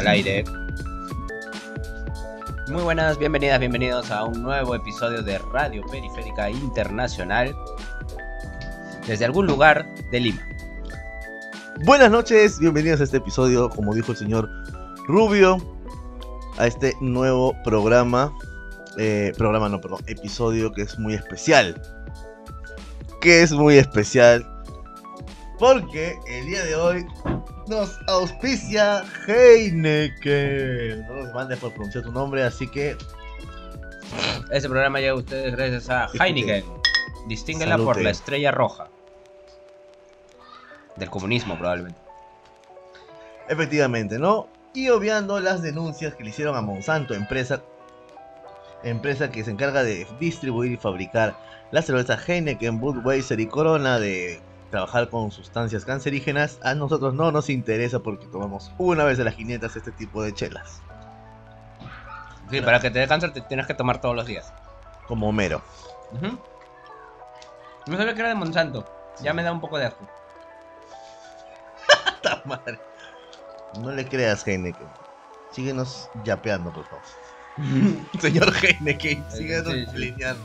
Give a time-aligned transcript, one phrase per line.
[0.00, 0.44] al aire.
[2.68, 7.54] Muy buenas, bienvenidas, bienvenidos a un nuevo episodio de Radio Periférica Internacional
[9.06, 10.40] desde algún lugar de Lima.
[11.84, 14.48] Buenas noches, bienvenidos a este episodio, como dijo el señor
[15.06, 15.58] Rubio,
[16.56, 18.32] a este nuevo programa,
[18.96, 21.78] eh, programa no, perdón, episodio que es muy especial.
[23.20, 24.46] Que es muy especial
[25.58, 27.06] porque el día de hoy
[27.70, 31.06] nos auspicia Heineken.
[31.06, 32.96] No nos mandes por pronunciar tu nombre, así que
[34.50, 36.08] Este programa llega a ustedes gracias a.
[36.18, 36.64] Heineken.
[37.28, 38.88] Distínguela por la estrella roja.
[40.96, 41.98] Del comunismo, probablemente.
[43.48, 44.48] efectivamente, ¿no?
[44.74, 47.62] Y obviando las denuncias que le hicieron a Monsanto, empresa,
[48.82, 51.36] empresa que se encarga de distribuir y fabricar
[51.70, 54.40] la cerveza Heineken, Budweiser y Corona de
[54.70, 59.34] trabajar con sustancias cancerígenas, a nosotros no nos interesa porque tomamos una vez a las
[59.34, 60.80] 500 este tipo de chelas,
[62.50, 64.52] Sí, para que te dé cáncer te tienes que tomar todos los días.
[65.06, 65.62] como Homero.
[67.86, 68.84] No sabía que era de Monsanto.
[69.22, 70.08] Ya me da un poco de asco.
[72.22, 72.78] ¡Ta madre!
[73.80, 74.88] No le creas Heineken.
[75.52, 77.04] Síguenos yapeando, por favor.
[78.20, 79.96] Señor Heineken, síguenos Sí, sí.
[79.96, 80.42] lineando.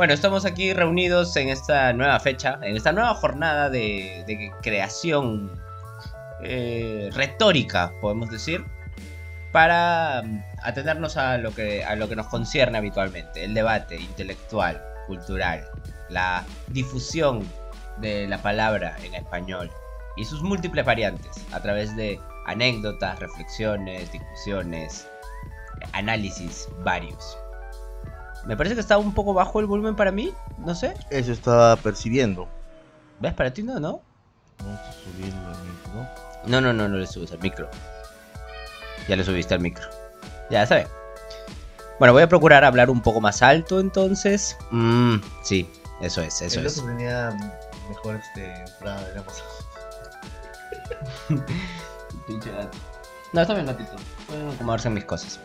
[0.00, 5.50] Bueno, estamos aquí reunidos en esta nueva fecha, en esta nueva jornada de, creación
[6.42, 8.64] eh, retórica, podemos decir,
[9.52, 14.82] para mm, atendernos a lo, que, a lo que nos concierne habitualmente, el debate intelectual,
[15.06, 15.68] cultural,
[16.08, 17.46] la difusión
[17.98, 19.70] de la palabra en español
[20.16, 25.06] y sus múltiples variantes a través de anécdotas, reflexiones, discusiones,
[25.92, 27.36] análisis varios.
[28.46, 30.94] Me parece que está un poco bajo el volumen para mí, no sé.
[31.10, 32.48] Eso estaba percibiendo.
[33.20, 33.34] ¿Ves?
[33.34, 34.00] Para ti no, ¿no?
[34.58, 36.06] Vamos a subirlo al micro.
[36.46, 37.68] No, no, no, no le subes al micro.
[39.08, 39.84] Ya le subiste al micro.
[40.50, 40.86] Ya sabe.
[41.98, 44.56] Bueno, voy a procurar hablar un poco más alto entonces.
[44.70, 45.70] Mm, sí,
[46.00, 46.78] eso es, eso el es.
[46.78, 47.30] otro tenía
[47.90, 49.50] mejor este, entrada de la pasada.
[53.32, 53.92] No, está bien, gatito.
[54.26, 55.38] Pueden acomodarse en mis cosas.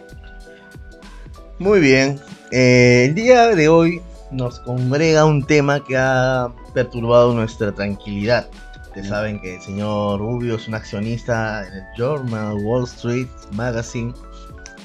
[1.60, 2.20] Muy bien.
[2.52, 4.02] eh, el día de hoy
[4.32, 8.48] nos congrega un tema que ha perturbado nuestra tranquilidad.
[8.84, 14.14] Ustedes saben que el señor Rubio es un accionista en el Journal Wall Street Magazine.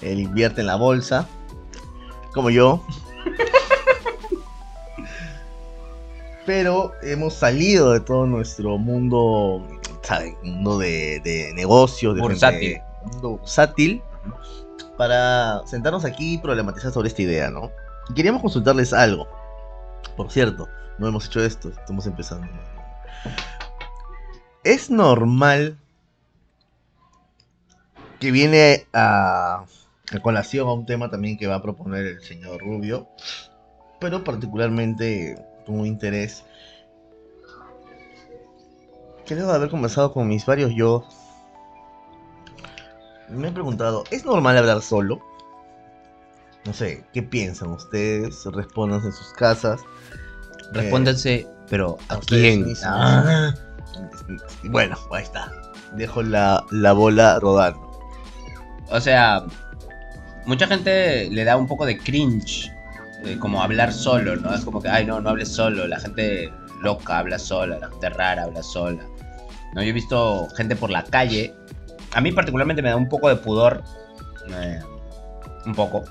[0.02, 1.26] Él invierte en la bolsa,
[2.32, 2.82] como yo.
[6.46, 9.64] Pero hemos salido de todo nuestro mundo,
[10.02, 10.36] ¿saben?
[10.42, 12.60] Mundo de, de negocios, de Bursátil.
[12.60, 12.82] gente-
[13.12, 14.02] mundo bursátil,
[15.00, 17.70] para sentarnos aquí y problematizar sobre esta idea, ¿no?
[18.10, 19.26] Y queríamos consultarles algo.
[20.14, 20.68] Por cierto,
[20.98, 22.46] no hemos hecho esto, estamos empezando.
[24.62, 25.78] ¿Es normal
[28.18, 29.64] que viene a,
[30.20, 33.08] colación a un tema también que va a proponer el señor Rubio,
[34.00, 36.44] pero particularmente con un interés
[39.26, 41.06] de haber conversado con mis varios yo,
[43.30, 45.20] me he preguntado, ¿es normal hablar solo?
[46.64, 48.44] No sé, ¿qué piensan ustedes?
[48.46, 49.80] Respondan en sus casas.
[50.72, 52.66] Respóndanse, pero ¿a, quién?
[52.84, 53.52] Ah,
[54.64, 55.50] Bueno, ahí está.
[55.94, 57.90] Dejo la, la bola rodando.
[58.90, 59.44] o sea,
[60.46, 62.70] mucha gente le da un poco de cringe.
[63.24, 64.54] eh, como hablar solo, ¿no?
[64.54, 65.86] Es como que, ay, no, no hables solo.
[65.86, 69.02] La gente loca habla sola, la gente rara habla sola.
[69.74, 69.82] ¿no?
[69.82, 71.54] Yo he visto gente por la calle.
[72.12, 73.82] A mí particularmente me da un poco de pudor.
[74.52, 74.80] eh,
[75.66, 76.02] un poco.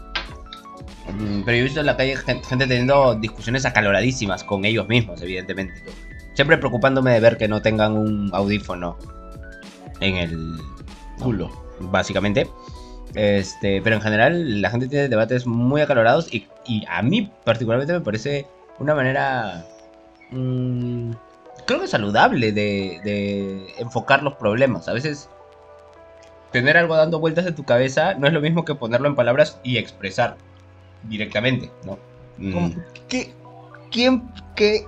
[1.12, 4.88] Mm, Pero yo he visto en la calle gen- gente teniendo discusiones acaloradísimas con ellos
[4.88, 5.74] mismos, evidentemente.
[6.36, 8.98] Siempre preocupándome de ver que no tengan un audífono
[10.00, 10.58] en el
[11.20, 11.50] Culo.
[11.80, 12.48] básicamente.
[13.16, 17.92] Este, pero en general la gente tiene debates muy acalorados y, y a mí particularmente
[17.94, 18.46] me parece
[18.78, 19.66] una manera,
[20.32, 21.12] mm,
[21.66, 24.88] creo que saludable de, de enfocar los problemas.
[24.88, 25.28] A veces
[26.52, 29.60] tener algo dando vueltas en tu cabeza no es lo mismo que ponerlo en palabras
[29.64, 30.38] y expresar
[31.04, 32.00] directamente, ¿no?
[32.38, 32.54] Mm.
[32.54, 32.72] ¿Cómo?
[33.08, 33.34] ¿Qué,
[33.92, 34.88] ¿Quién, qué,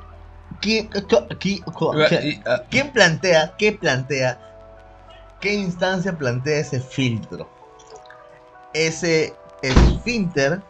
[0.59, 4.39] quién, co- qui- co- qué- Y, ah, quién plantea, qué plantea,
[5.39, 7.49] qué instancia plantea ese filtro?
[8.73, 10.61] Ese esfínter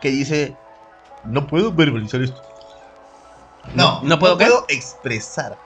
[0.00, 0.56] que dice,
[1.24, 2.40] no puedo verbalizar esto.
[3.74, 4.46] No, ¿No puedo qué?
[4.46, 5.58] puedo expresar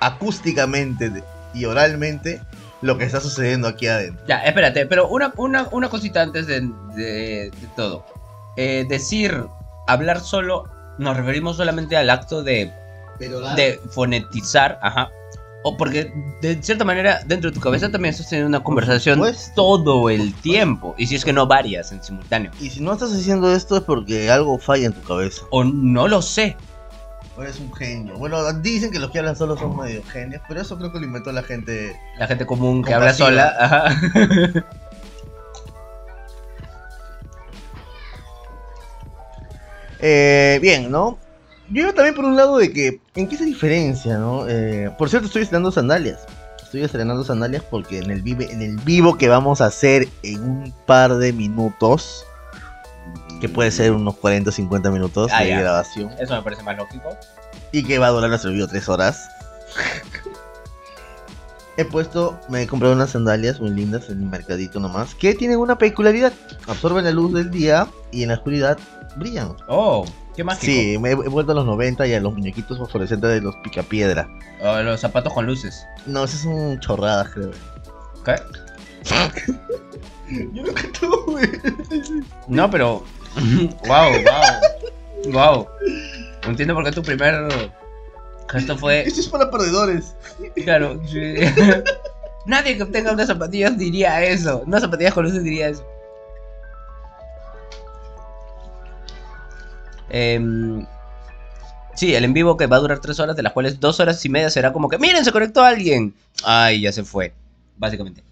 [0.00, 2.40] acústicamente y oralmente
[2.82, 4.24] lo que está sucediendo aquí adentro.
[4.26, 6.60] Ya, espérate, pero una, una, una cosita antes de,
[6.94, 8.04] de- de todo.
[8.56, 9.44] Eh, decir
[9.86, 10.64] hablar solo
[10.98, 12.70] nos referimos solamente al acto de,
[13.18, 15.10] de fonetizar, ajá.
[15.66, 16.12] O porque
[16.42, 19.52] de cierta manera dentro de tu cabeza también estás teniendo una conversación supuesto.
[19.54, 20.94] todo el tiempo.
[20.98, 22.50] Y si es que no varias en simultáneo.
[22.60, 25.42] Y si no estás haciendo esto es porque algo falla en tu cabeza.
[25.50, 26.54] O no lo sé.
[27.36, 28.16] O eres un genio.
[28.16, 31.06] Bueno, dicen que los que hablan solo son medio genios, pero eso creo que lo
[31.06, 31.98] inventó la gente.
[32.18, 33.54] La gente común que habla sola.
[33.58, 34.64] Ajá.
[40.06, 41.18] Eh, bien, ¿no?
[41.70, 44.46] Yo iba también por un lado de que, ¿en qué se diferencia, no?
[44.46, 46.26] Eh, por cierto, estoy estrenando sandalias.
[46.62, 50.42] Estoy estrenando sandalias porque en el, vive, en el vivo que vamos a hacer en
[50.42, 52.26] un par de minutos,
[53.40, 55.60] que puede ser unos 40 o 50 minutos Ah, de ya.
[55.60, 57.16] grabación, Eso me parece más lógico.
[57.72, 59.28] y que va a durar nuestro video 3 horas.
[61.76, 65.58] He puesto, me he comprado unas sandalias muy lindas en el mercadito nomás, que tienen
[65.58, 66.32] una peculiaridad.
[66.68, 68.78] Absorben la luz del día y en la oscuridad
[69.16, 69.56] brillan.
[69.66, 70.04] Oh,
[70.36, 70.66] qué mágico.
[70.66, 73.56] Sí, me he he vuelto a los 90 y a los muñequitos fosforescentes de los
[73.56, 74.28] picapiedra.
[74.62, 75.84] Oh, los zapatos con luces.
[76.06, 77.50] No, esas son chorradas, creo.
[78.24, 78.36] ¿Qué?
[80.52, 81.60] Yo nunca tuve.
[82.46, 83.02] No, pero.
[83.86, 85.32] Wow, wow.
[85.32, 85.68] Wow.
[86.46, 87.34] Entiendo por qué tu primer
[88.48, 89.02] gesto fue.
[89.02, 90.14] Esto es para perdedores.
[90.64, 91.00] Claro.
[91.06, 91.34] sí.
[92.46, 94.62] Nadie que tenga unas zapatillas diría eso.
[94.66, 95.84] Unas zapatillas con luces diría eso.
[100.10, 100.86] Em,
[101.94, 104.22] sí, el en vivo que va a durar tres horas, de las cuales dos horas
[104.24, 106.14] y media será como que, miren, se conectó alguien.
[106.44, 107.32] Ay, ya se fue.
[107.78, 108.22] Básicamente.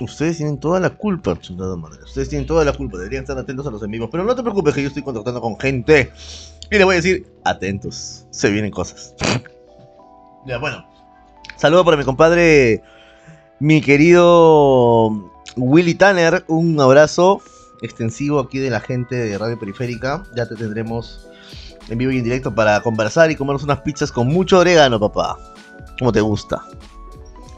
[0.00, 2.02] Ustedes tienen toda la culpa, chingada madre.
[2.04, 2.96] Ustedes tienen toda la culpa.
[2.98, 4.08] Deberían estar atentos a los en vivos.
[4.10, 6.12] Pero no te preocupes que yo estoy contactando con gente.
[6.70, 8.26] Y le voy a decir, atentos.
[8.30, 9.14] Se vienen cosas.
[10.46, 10.86] ya, bueno.
[11.56, 12.82] Saludo para mi compadre,
[13.58, 15.10] mi querido
[15.56, 16.44] Willy Tanner.
[16.48, 17.42] Un abrazo
[17.82, 20.24] extensivo aquí de la gente de Radio Periférica.
[20.36, 21.28] Ya te tendremos
[21.88, 25.36] en vivo y en directo para conversar y comernos unas pizzas con mucho orégano, papá.
[25.98, 26.62] Como te gusta.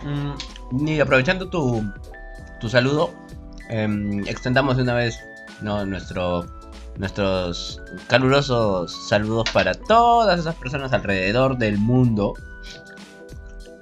[0.02, 1.84] Mm, y aprovechando tu,
[2.62, 3.12] tu saludo,
[3.70, 5.18] em, extendamos de una vez
[5.62, 6.46] no, nuestro,
[6.96, 12.34] nuestros calurosos saludos para todas esas personas alrededor del mundo,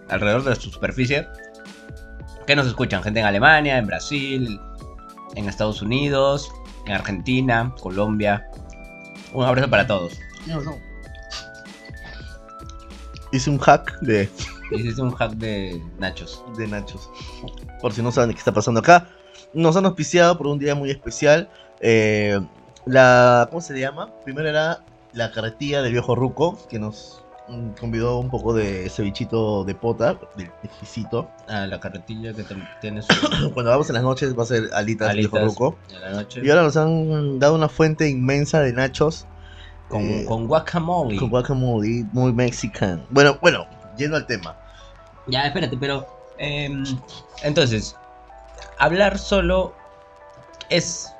[0.08, 1.28] alrededor de su superficie,
[2.46, 3.02] que nos escuchan.
[3.02, 4.58] Gente en Alemania, en Brasil,
[5.34, 6.50] en Estados Unidos,
[6.86, 8.48] en Argentina, Colombia.
[9.34, 10.18] Un abrazo para todos.
[13.30, 14.28] Hice un hack de,
[14.70, 16.42] Hiciste un hack de nachos.
[16.56, 17.10] de nachos.
[17.80, 19.08] Por si no saben qué está pasando acá.
[19.52, 21.48] Nos han auspiciado por un día muy especial.
[21.80, 22.40] Eh,
[22.86, 23.46] la.
[23.50, 24.10] ¿Cómo se llama?
[24.24, 27.24] Primero era la carretilla del viejo Ruco, que nos
[27.80, 31.28] convidó un poco de cevichito de pota, del exquisito.
[31.48, 32.44] Ah, la carretilla que
[32.80, 33.08] tiene su
[33.54, 35.76] Cuando vamos en las noches va a ser alitas, del viejo alitas Ruco.
[35.88, 36.40] de la noche.
[36.44, 39.26] Y ahora nos han dado una fuente inmensa de nachos
[39.88, 41.16] Con, eh, con guacamole.
[41.16, 43.04] con guacamole, muy mexican.
[43.10, 44.56] Bueno, bueno, yendo al tema.
[45.26, 46.19] Ya, espérate, pero.
[46.40, 46.82] Em,
[47.42, 47.96] entonces,
[48.78, 49.74] hablar solo
[50.68, 51.14] es.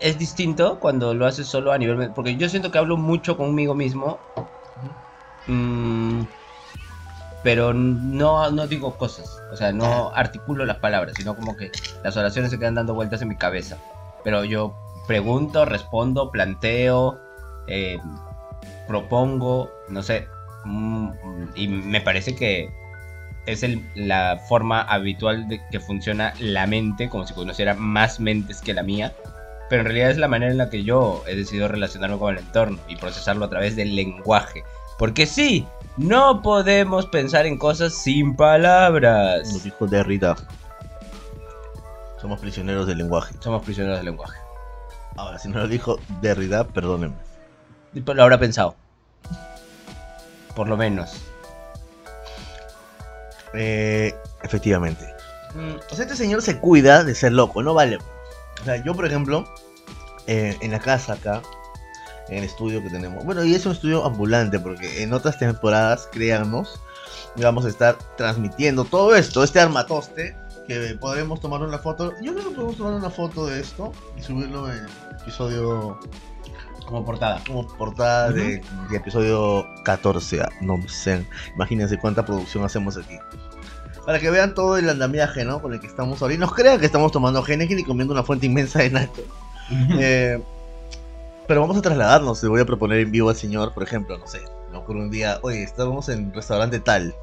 [0.00, 2.12] Es distinto cuando lo haces solo a nivel.
[2.12, 4.20] Porque yo siento que hablo mucho conmigo mismo.
[5.46, 6.22] mm,
[7.44, 9.40] pero no, no digo cosas.
[9.52, 11.70] O sea, no articulo las palabras, sino como que
[12.02, 13.78] las oraciones se quedan dando vueltas en mi cabeza.
[14.24, 14.74] Pero yo
[15.06, 17.20] pregunto, respondo, planteo,
[17.66, 17.98] eh,
[18.86, 20.26] propongo, no sé.
[20.64, 21.10] mm,
[21.54, 22.72] y me parece que
[23.46, 28.60] es el- la forma habitual de que funciona la mente, como si conociera más mentes
[28.60, 29.12] que la mía.
[29.68, 32.44] Pero en realidad es la manera en la que yo he decidido relacionarme con el
[32.44, 34.64] entorno y procesarlo a través del lenguaje.
[34.98, 39.64] Porque sí, no podemos pensar en cosas sin palabras.
[39.64, 40.36] dijo Derrida.
[42.20, 43.34] Somos prisioneros del lenguaje.
[43.40, 44.38] Somos prisioneros del lenguaje.
[45.16, 47.16] Ahora, si no lo dijo Derrida, perdónenme.
[47.94, 48.76] Lo habrá pensado.
[50.54, 51.31] Por lo menos.
[53.54, 55.04] Eh, efectivamente.
[55.54, 57.98] Mm, O sea, este señor se cuida de ser loco, no vale.
[58.60, 59.44] O sea, yo, por ejemplo,
[60.26, 61.42] eh, en la casa acá,
[62.28, 63.24] en el estudio que tenemos.
[63.24, 66.80] Bueno, y es un estudio ambulante, porque en otras temporadas, créanos,
[67.36, 72.12] vamos a estar transmitiendo todo esto, este armatoste, que podremos tomar una foto.
[72.22, 74.86] Yo creo que podemos tomar una foto de esto y subirlo en
[75.20, 75.98] episodio
[76.86, 77.42] Como portada.
[77.46, 80.40] como portada de, de episodio 14.
[80.42, 83.18] ah, No sé, imagínense cuánta producción hacemos aquí.
[84.06, 85.62] Para que vean todo el andamiaje, ¿no?
[85.62, 86.34] Con el que estamos ahora.
[86.34, 89.24] Y nos crean que estamos tomando Heineken y comiendo una fuente inmensa de nachos.
[89.98, 90.40] Eh,
[91.46, 92.42] pero vamos a trasladarnos.
[92.42, 94.40] Le voy a proponer en vivo al señor, por ejemplo, no sé.
[94.70, 97.14] Me ocurre un día, oye, estamos en un restaurante tal.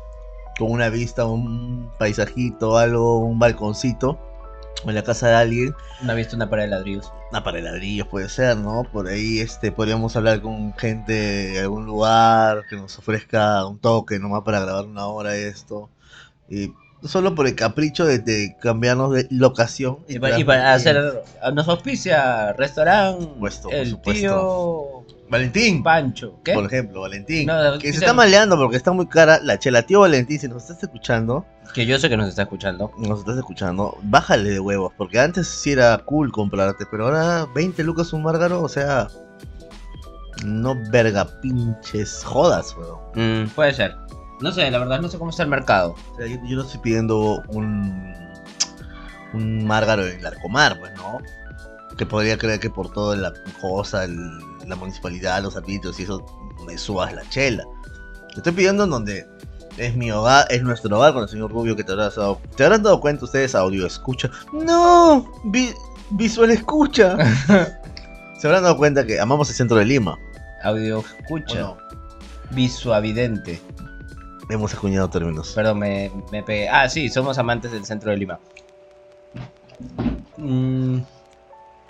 [0.57, 4.19] Con una vista, un paisajito, algo, un balconcito.
[4.85, 7.11] o en la casa de alguien, ¿No has visto una pared de ladrillos?
[7.31, 8.83] una pared de ladrillos puede ser, ¿no?
[8.91, 14.17] Por ahí este, podríamos hablar con gente de algún lugar que nos ofrezca un toque
[14.19, 15.89] nomás para grabar una hora esto.
[16.49, 16.73] Y
[17.07, 19.99] solo por el capricho de, de cambiarnos de locación.
[20.07, 21.23] Y para, y para hacer.
[21.53, 23.25] Nos auspicia restaurante.
[23.71, 24.11] El supuesto.
[24.11, 25.05] tío.
[25.29, 25.83] Valentín.
[25.83, 26.39] Pancho.
[26.43, 26.53] ¿Qué?
[26.53, 27.45] Por ejemplo, Valentín.
[27.45, 29.83] No, que se está maleando porque está muy cara la chela.
[29.83, 32.91] Tío Valentín, si nos estás escuchando, Que yo sé que nos está escuchando.
[32.97, 34.91] nos estás escuchando, bájale de huevos.
[34.97, 39.07] Porque antes sí era cool comprarte, pero ahora 20 lucas un márgaro, o sea.
[40.45, 43.43] No verga pinches jodas, weón.
[43.43, 43.95] Mm, puede ser.
[44.41, 45.95] No sé, la verdad, no sé cómo está el mercado.
[46.13, 48.13] O sea, yo, yo no estoy pidiendo un.
[49.33, 51.19] Un márgaro en Larcomar, pues, ¿no?
[51.97, 53.31] Que podría creer que por toda la
[53.61, 56.25] cosa, el- la municipalidad, los arbitrios y eso,
[56.65, 57.63] me subas la chela.
[58.35, 59.27] Estoy pidiendo en donde
[59.77, 62.39] es mi hogar, es nuestro hogar con el señor Rubio que te habrás dado.
[62.55, 64.31] ¿Te habrán dado cuenta ustedes audio escucha?
[64.51, 65.31] ¡No!
[65.45, 65.73] Vi-
[66.11, 67.15] visual escucha.
[68.39, 70.17] Se habrán dado cuenta que amamos el centro de Lima.
[70.63, 71.59] Audio ¿o escucha.
[71.59, 71.77] no?
[72.51, 73.61] Visuavidente.
[74.49, 75.51] Hemos acuñado términos.
[75.53, 76.67] Perdón, me, me pegué.
[76.69, 78.39] Ah, sí, somos amantes del centro de Lima.
[80.37, 80.99] Mm,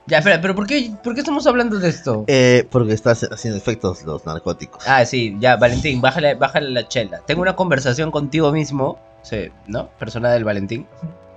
[0.07, 2.25] Ya, espera, pero ¿por qué, ¿por qué estamos hablando de esto?
[2.27, 4.83] Eh, porque estás haciendo efectos los narcóticos.
[4.87, 7.21] Ah, sí, ya, Valentín, bájale, bájale la chela.
[7.27, 9.89] Tengo una conversación contigo mismo, sí, ¿no?
[9.99, 10.85] Persona del Valentín,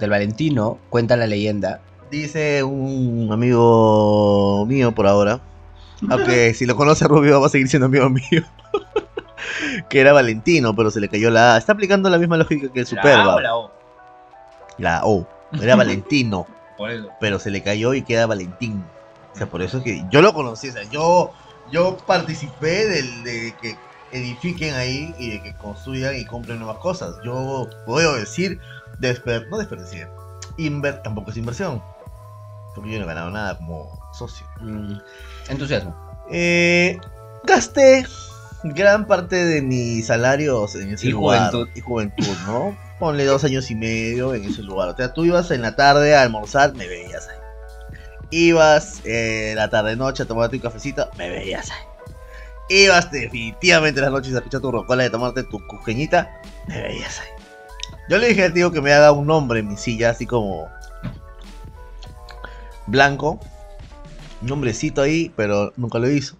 [0.01, 1.81] del Valentino, cuenta la leyenda.
[2.11, 5.41] Dice un amigo mío por ahora.
[6.11, 8.43] Aunque si lo conoce a Rubio va a seguir siendo amigo mío.
[9.89, 11.59] que era Valentino, pero se le cayó la A.
[11.59, 13.35] Está aplicando la misma lógica que el ¿La A Superba.
[13.37, 13.71] o la O?
[14.79, 15.27] La O.
[15.61, 16.47] Era Valentino,
[16.77, 17.09] Por eso.
[17.21, 18.85] pero se le cayó y queda Valentín.
[19.35, 20.69] O sea, por eso es que yo lo conocí.
[20.69, 21.33] O sea, yo,
[21.71, 23.77] yo participé del, de que
[24.13, 27.15] edifiquen ahí y de que construyan y compren nuevas cosas.
[27.25, 28.61] Yo puedo decir,
[28.99, 30.07] desper no desperdicié.
[30.59, 31.83] Inver tampoco es inversión.
[32.75, 34.47] Porque yo no he ganado nada como socio.
[34.61, 34.99] Mm,
[35.49, 35.95] entusiasmo.
[36.31, 36.99] Eh,
[37.45, 38.07] gasté
[38.65, 41.51] gran parte de mis salarios en ese Y lugar.
[41.51, 41.69] juventud.
[41.75, 42.77] Y juventud, ¿no?
[42.99, 44.89] Ponle dos años y medio en ese lugar.
[44.91, 47.37] O sea, tú ibas en la tarde a almorzar, me veías ahí.
[48.31, 51.85] Ibas eh, la tarde noche a tomarte un cafecito, me veías ahí.
[52.69, 56.31] Ibas definitivamente las noches a escuchar tu rocola de tomarte tu cujeñita,
[56.69, 57.27] me veías ahí.
[58.09, 60.69] Yo le dije al tío que me haga un nombre en mi silla, así como
[62.87, 63.39] blanco,
[64.41, 66.37] un nombrecito ahí, pero nunca lo hizo.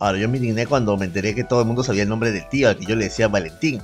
[0.00, 2.48] Ahora yo me indigné cuando me enteré que todo el mundo sabía el nombre del
[2.48, 3.80] tío, al que yo le decía Valentín.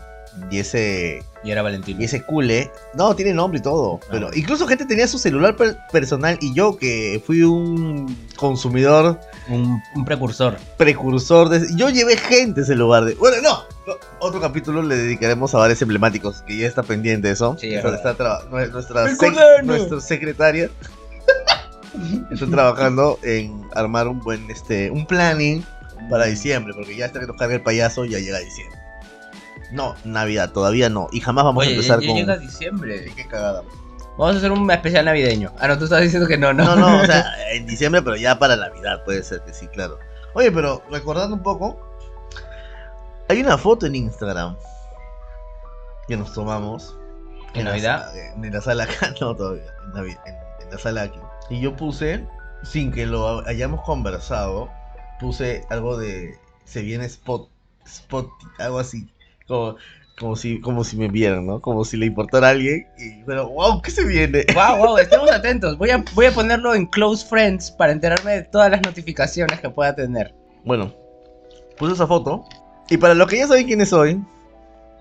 [0.50, 1.98] Y ese, Y era Valentín.
[1.98, 4.00] y ese cule, no, tiene nombre y todo.
[4.02, 4.06] Ah.
[4.10, 9.18] Pero incluso gente tenía su celular per- personal y yo que fui un consumidor
[9.48, 10.58] Un, un precursor.
[10.76, 11.66] precursor de...
[11.74, 13.14] Yo llevé gente a ese lugar de...
[13.14, 13.60] Bueno, no.
[13.86, 17.56] no, Otro capítulo le dedicaremos a varios emblemáticos, que ya está pendiente eso.
[17.58, 18.14] Sí, es Está-
[18.50, 20.68] nuestra, nuestra secretaria
[22.30, 25.64] está trabajando en armar un buen este un planning
[26.08, 28.78] para diciembre, porque ya hasta que nos cargue el payaso ya llega diciembre.
[29.72, 31.08] No, Navidad, todavía no.
[31.12, 32.16] Y jamás vamos Oye, a empezar ya con...
[32.16, 33.04] llega diciembre.
[33.16, 33.62] Qué cagada.
[34.16, 35.52] Vamos a hacer un especial navideño.
[35.58, 36.64] Ah, no, tú estás diciendo que no, no.
[36.64, 39.98] No, no, o sea, en diciembre, pero ya para Navidad puede ser que sí, claro.
[40.34, 41.78] Oye, pero recordando un poco,
[43.28, 44.56] hay una foto en Instagram
[46.08, 46.96] que nos tomamos.
[47.54, 48.14] ¿En Navidad?
[48.16, 50.16] en la sala acá, no todavía, en, en-
[50.60, 51.18] en la sala aquí.
[51.50, 52.26] Y yo puse,
[52.62, 54.68] sin que lo hayamos conversado,
[55.20, 57.48] puse algo de, se viene spot,
[57.84, 59.08] spot, algo así,
[59.46, 59.76] como,
[60.18, 61.60] como si, como si me vieran, ¿no?
[61.60, 62.86] Como si le importara a alguien.
[62.98, 64.44] Y, pero, wow, ¿qué se viene?
[64.54, 65.76] Wow, wow, estemos atentos.
[65.78, 69.70] Voy a, voy a ponerlo en Close Friends para enterarme de todas las notificaciones que
[69.70, 70.34] pueda tener.
[70.64, 70.94] Bueno,
[71.76, 72.44] puse esa foto.
[72.88, 74.22] Y para los que ya saben quiénes soy,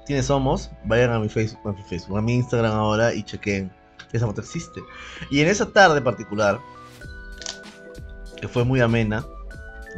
[0.06, 3.72] quiénes somos, vayan a mi Facebook, a mi, Facebook, a mi Instagram ahora y chequen
[4.10, 4.82] que esa foto existe.
[5.30, 6.60] Y en esa tarde particular,
[8.42, 9.26] que fue muy amena,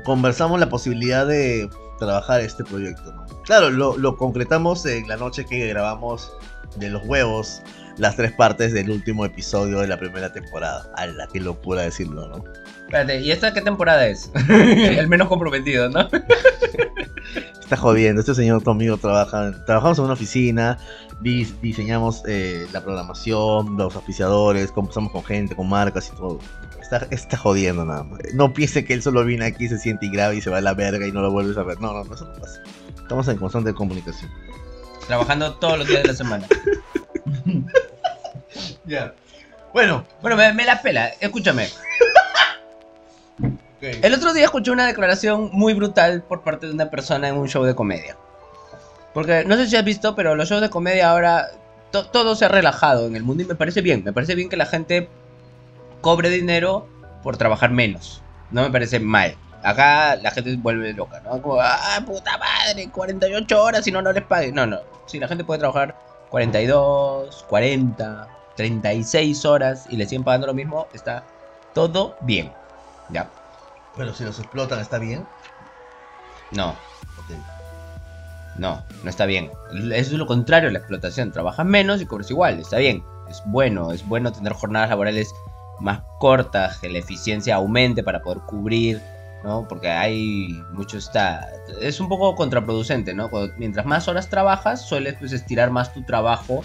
[0.04, 3.12] conversamos la posibilidad de trabajar este proyecto.
[3.13, 3.25] ¿no?
[3.44, 6.32] Claro, lo, lo concretamos en la noche que grabamos
[6.75, 7.62] de los huevos
[7.98, 10.88] las tres partes del último episodio de la primera temporada.
[10.96, 12.44] ¡Hala, qué locura decirlo, ¿no?
[12.84, 14.32] Espérate, ¿y esta qué temporada es?
[14.50, 16.08] El menos comprometido, ¿no?
[17.60, 20.77] Está jodiendo, este señor conmigo trabaja, trabajamos en una oficina,
[21.22, 26.39] dis- diseñamos eh, la programación, los auspiciadores, conversamos con gente, con marcas y todo.
[26.89, 28.20] Está, está jodiendo nada más.
[28.34, 30.62] No piense que él solo viene aquí, se siente y graba y se va a
[30.62, 31.79] la verga y no lo vuelves a ver.
[31.82, 32.62] No, no, no, eso no pasa.
[32.96, 34.32] Estamos en constante comunicación.
[35.08, 36.48] Trabajando todos los días de la semana.
[38.86, 39.13] Ya.
[39.74, 41.67] Bueno, Bueno, me, me la pela, escúchame.
[43.82, 47.48] El otro día escuché una declaración muy brutal por parte de una persona en un
[47.48, 48.17] show de comedia.
[49.13, 51.48] Porque no sé si has visto, pero los shows de comedia ahora
[51.91, 54.03] to- todo se ha relajado en el mundo y me parece bien.
[54.03, 55.10] Me parece bien que la gente
[56.01, 56.88] cobre dinero
[57.24, 58.22] por trabajar menos.
[58.51, 59.36] No me parece mal.
[59.63, 61.42] Acá la gente se vuelve loca, ¿no?
[61.42, 64.51] Como, ah, puta madre, 48 horas y no, no les pague.
[64.51, 64.80] No, no.
[65.08, 65.96] Si la gente puede trabajar
[66.30, 71.24] 42, 40, 36 horas y le siguen pagando lo mismo, está
[71.74, 72.51] todo bien.
[73.10, 73.30] ¿Ya?
[73.96, 75.25] Pero si los explotan, ¿está bien?
[76.51, 76.75] No,
[78.58, 79.51] no, no está bien.
[79.72, 81.32] Eso es lo contrario a la explotación.
[81.32, 83.04] Trabajas menos y cobras igual, está bien.
[83.30, 85.34] Es bueno, es bueno tener jornadas laborales
[85.79, 89.01] más cortas, que la eficiencia aumente para poder cubrir,
[89.43, 89.67] ¿no?
[89.67, 91.48] Porque hay mucho está...
[91.79, 93.29] Es un poco contraproducente, ¿no?
[93.29, 96.63] Cuando- mientras más horas trabajas, sueles pues, estirar más tu trabajo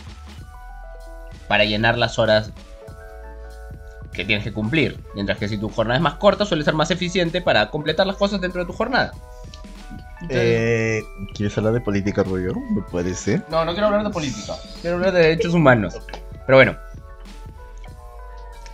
[1.48, 2.52] para llenar las horas
[4.12, 4.98] que tienes que cumplir.
[5.14, 8.16] Mientras que si tu jornada es más corta, suele ser más eficiente para completar las
[8.16, 9.12] cosas dentro de tu jornada.
[10.28, 11.02] Eh,
[11.34, 12.54] ¿Quieres hablar de política, Rubio?
[12.70, 13.42] Me parece.
[13.50, 14.54] No, no quiero hablar de política.
[14.80, 15.94] Quiero hablar de derechos humanos.
[16.46, 16.76] Pero bueno.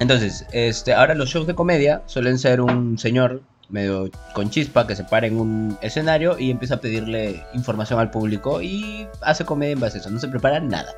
[0.00, 4.96] Entonces, este, ahora los shows de comedia suelen ser un señor medio con chispa que
[4.96, 9.72] se para en un escenario y empieza a pedirle información al público y hace comedia
[9.72, 10.10] en base a eso.
[10.10, 10.94] No se prepara nada.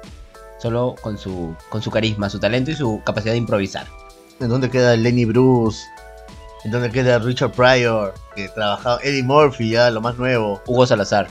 [0.58, 3.86] Solo con su, con su carisma, su talento y su capacidad de improvisar.
[4.40, 5.80] ¿En dónde queda Lenny Bruce?
[6.64, 8.14] ¿En dónde queda Richard Pryor?
[8.36, 10.62] Que trabajaba Eddie Murphy, ya, lo más nuevo.
[10.66, 11.26] Hugo Salazar.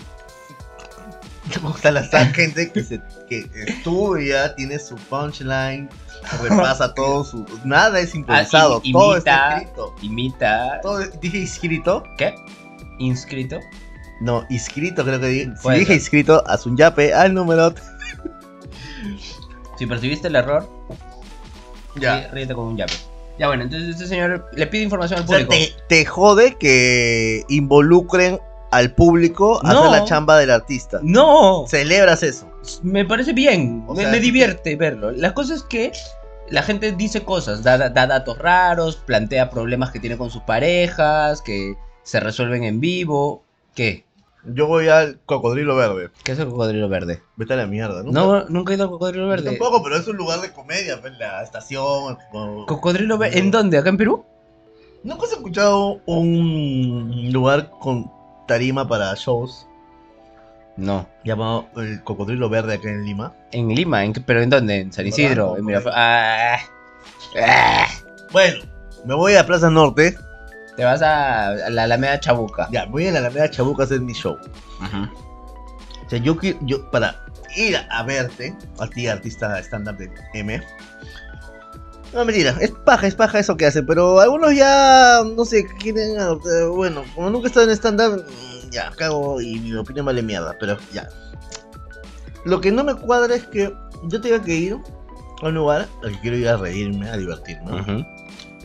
[1.62, 5.90] Gusta la gente que, se, que estudia, tiene su punchline,
[6.42, 7.46] repasa todo su.
[7.64, 9.18] Nada es improvisado, Ah, todo imita.
[9.18, 9.96] está escrito.
[10.02, 10.80] Imita.
[10.82, 12.04] Todo, ¿Dije inscrito?
[12.18, 12.36] ¿Qué?
[13.00, 13.60] Inscrito.
[14.22, 15.50] No, inscrito creo que dije.
[15.62, 17.74] Si dije inscrito, haz un yape al número.
[19.78, 20.70] Si percibiste el error,
[21.96, 22.92] rí- ríete con un llave.
[23.38, 25.74] Ya bueno, entonces este señor le pide información al O sea, público.
[25.88, 29.80] te, te jode que involucren al público a No.
[29.86, 31.00] hacer la chamba del artista.
[31.02, 32.49] No, Celebras eso.
[32.84, 35.12] Me parece bien, O me, sea, me sí divierte verlo.
[35.12, 35.92] La cosa es que
[36.50, 41.42] la gente dice cosas, da, da datos raros, plantea problemas que tiene con sus parejas,
[41.42, 43.44] que se resuelven en vivo.
[43.76, 44.06] ¿Qué?
[44.46, 46.10] Yo voy al cocodrilo verde.
[46.24, 47.22] ¿Qué es el cocodrilo verde?
[47.36, 48.12] Vete a la mierda, ¿no?
[48.12, 49.50] No, nunca he ido al cocodrilo Yo verde.
[49.52, 52.18] Tampoco, pero es un lugar de comedia, pues, la estación.
[52.68, 53.38] ¿Cocodrilo verde?
[53.38, 53.78] ¿En dónde?
[53.78, 54.26] ¿Acá en Perú?
[55.04, 58.12] ¿Nunca has escuchado un lugar con
[58.48, 59.69] tarima para shows
[60.80, 61.08] No.
[61.24, 63.34] llamado el Cocodrilo Verde acá en Lima?
[63.52, 64.04] ¿En Lima?
[64.04, 64.80] ¿En ¿Pero en dónde?
[64.80, 65.58] ¿En San Isidro?
[65.58, 65.98] ¿En Miraflores?
[66.00, 66.58] Ah,
[67.42, 67.88] ah.
[68.32, 68.64] Bueno,
[69.06, 70.18] me voy a Plaza Norte.
[70.78, 72.70] Te vas a, a la Alameda Chabuca.
[72.72, 74.38] Ya, voy a la Alameda Chabuca a hacer mi show.
[74.80, 75.12] Ajá.
[76.06, 77.24] O sea, yo, yo para
[77.56, 80.64] ir a verte, a ti, artista stand-up de M.
[82.14, 86.18] No, mentira, es paja, es paja eso que hacen, pero algunos ya, no sé, quieren,
[86.74, 88.26] bueno, como nunca estado en stand-up,
[88.72, 91.08] ya, cago y mi opinión vale mierda, pero ya.
[92.46, 94.78] Lo que no me cuadra es que yo tenga que ir
[95.42, 98.08] a un lugar al que quiero ir a reírme, a divertirme, Ajá.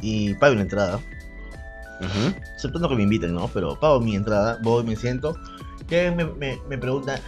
[0.01, 1.01] y pago una entrada,
[2.01, 2.35] Ajá.
[2.57, 3.49] aceptando que me inviten, ¿no?
[3.49, 5.37] Pero pago mi entrada, voy, me siento,
[5.89, 7.21] que me, me, me preguntan,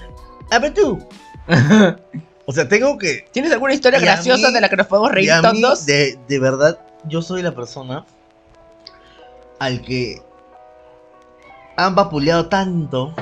[0.50, 0.98] a ver tú,
[2.46, 5.32] o sea, tengo que ¿Tienes alguna historia graciosa mí- de la que nos podemos reír
[5.32, 5.84] a mí, todos?
[5.86, 8.04] de, de verdad, yo soy la persona
[9.58, 10.22] al que
[11.76, 13.12] han vapuleado tanto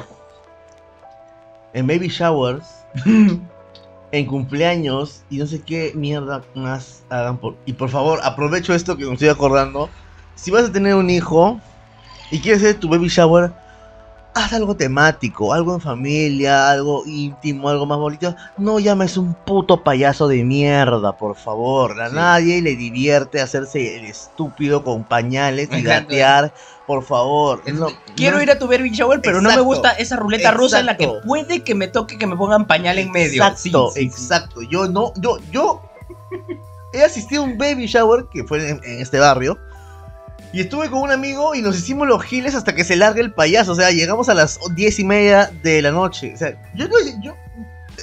[1.73, 2.85] en baby showers,
[4.13, 7.57] en cumpleaños y no sé qué mierda más hagan por...
[7.67, 9.91] Y por favor, aprovecho esto que me estoy acordando.
[10.37, 11.61] Si vas a tener un hijo
[12.31, 13.53] y quieres hacer tu baby shower,
[14.35, 18.35] haz algo temático, algo en familia, algo íntimo, algo más bonito.
[18.59, 22.01] No llames un puto payaso de mierda, por favor.
[22.01, 22.15] A Sí.
[22.17, 26.53] nadie le divierte hacerse el estúpido con pañales y gatear,
[26.87, 27.63] por favor.
[27.65, 30.51] Es- No, Quiero no- ir a tu baby shower, pero no me gusta esa ruleta
[30.51, 33.43] rusa en la que puede que me toque que me pongan pañal en medio.
[33.45, 34.07] Exacto, Sí, sí, sí.
[34.23, 34.63] exacto.
[34.63, 35.81] Yo no, yo, yo
[36.93, 39.59] he asistido a un baby shower que fue en, en este barrio.
[40.53, 43.33] Y estuve con un amigo y nos hicimos los giles hasta que se largue el
[43.33, 43.73] payaso.
[43.73, 46.33] O sea, llegamos a las diez y media de la noche.
[46.35, 47.35] O sea, yo no, yo,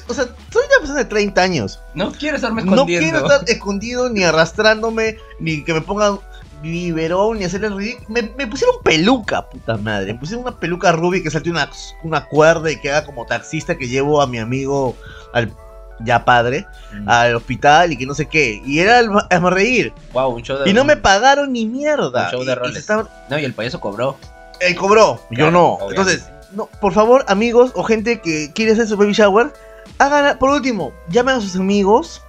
[0.07, 1.79] o sea, soy una persona de 30 años.
[1.93, 3.09] No quiero estarme No escondiendo.
[3.09, 6.19] quiero estar escondido ni arrastrándome, ni que me pongan
[6.61, 8.07] biberón, ni hacer el ridículo.
[8.09, 10.13] Me, me pusieron peluca, puta madre.
[10.13, 11.69] Me pusieron una peluca rubia que salte una,
[12.03, 14.95] una cuerda y que haga como taxista que llevo a mi amigo
[15.33, 15.53] al
[16.03, 17.09] ya padre Mm.
[17.09, 18.61] al hospital y que no sé qué.
[18.65, 19.93] Y era el, hazme reír.
[20.13, 22.25] Wow, un show de Y no me pagaron ni mierda.
[22.25, 22.77] Un show de Y- y roles.
[22.77, 24.17] estaban- No, y el payaso cobró.
[24.59, 25.73] él cobró, yo no.
[25.73, 25.95] obviamente.
[26.13, 29.53] Entonces, no, por favor, amigos o gente que quiere hacer su baby shower,
[29.97, 32.21] hagan, por último, llamen a sus amigos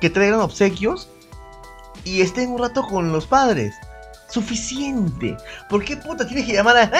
[0.00, 1.08] que traigan obsequios
[2.04, 3.74] y estén un rato con los padres.
[4.28, 5.36] Suficiente.
[5.68, 6.90] ¿Por qué puta tienes que llamar a...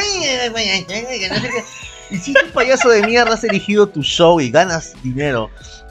[2.11, 5.49] Y si tu payaso de mierda has elegido tu show y ganas dinero,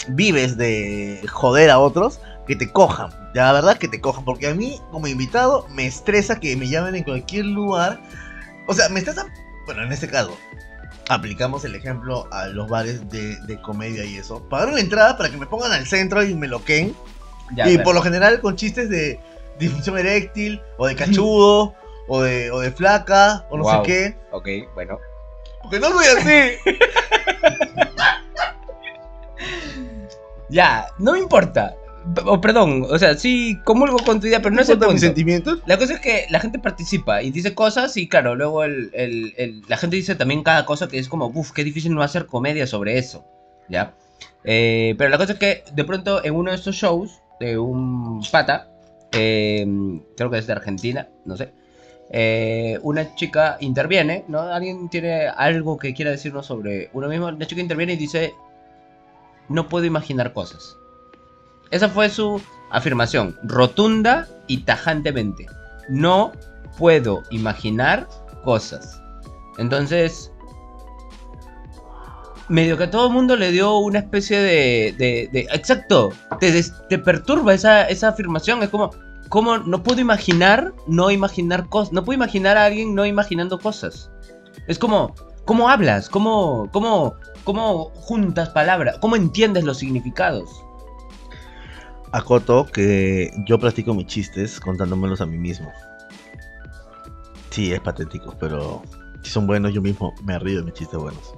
[0.09, 3.09] vives de joder a otros, que te cojan.
[3.33, 4.25] La verdad que te cojan.
[4.25, 7.99] Porque a mí, como invitado, me estresa que me llamen en cualquier lugar.
[8.67, 9.25] O sea, me estresa.
[9.65, 10.35] Bueno, en este caso,
[11.09, 14.41] aplicamos el ejemplo a los bares de, de comedia y eso.
[14.49, 16.95] Pagar una entrada para que me pongan al centro y me loquen.
[17.55, 19.19] Ya, y por lo general con chistes de
[19.59, 21.73] disfunción eréctil, o de cachudo,
[22.07, 23.85] o de, o de flaca, o no Wow.
[23.85, 24.17] sé qué.
[24.31, 24.97] Ok, bueno.
[25.61, 26.57] Porque no soy así.
[30.49, 31.75] Ya, no me importa.
[32.25, 35.01] O perdón, o sea, sí comulgo con tu idea, pero no es el importan mis
[35.01, 35.07] punto.
[35.15, 35.59] sentimientos.
[35.65, 39.33] La cosa es que la gente participa y dice cosas y claro, luego el, el-
[39.37, 42.25] el- la gente dice también cada cosa que es como, uff, qué difícil no hacer
[42.25, 43.25] comedia sobre eso,
[43.67, 43.93] ¿ya?
[44.45, 48.21] Eh, pero la cosa es que de pronto en uno de estos shows de un
[48.31, 48.69] pata,
[49.11, 49.67] eh,
[50.15, 51.51] creo que es de Argentina, no sé,
[52.11, 54.39] eh, una chica interviene, ¿no?
[54.41, 58.33] Alguien tiene algo que quiera decirnos sobre uno mismo, la chica interviene y dice,
[59.49, 60.77] no puedo imaginar cosas.
[61.71, 65.45] Esa fue su afirmación, rotunda y tajantemente.
[65.89, 66.31] No
[66.77, 68.07] puedo imaginar
[68.43, 69.01] cosas.
[69.57, 70.31] Entonces,
[72.47, 75.29] medio que todo el mundo le dio una especie de...
[75.31, 78.63] de- exacto, te, perturba esa, afirmación.
[78.63, 78.91] Es como,
[79.29, 81.93] como no puedo imaginar no imaginar cosas.
[81.93, 84.11] No puedo imaginar a alguien no imaginando cosas.
[84.67, 85.13] Es como,
[85.45, 86.09] ¿cómo hablas?
[86.09, 87.15] ¿Cómo, cómo,
[87.49, 88.99] cómo juntas palabras?
[88.99, 90.63] ¿Cómo entiendes los significados?
[92.11, 95.71] Acoto que yo practico mis chistes contándomelos a mí mismo.
[97.49, 98.83] Sí, es patético, pero
[99.23, 101.33] si son buenos, yo mismo me río de mis chistes buenos.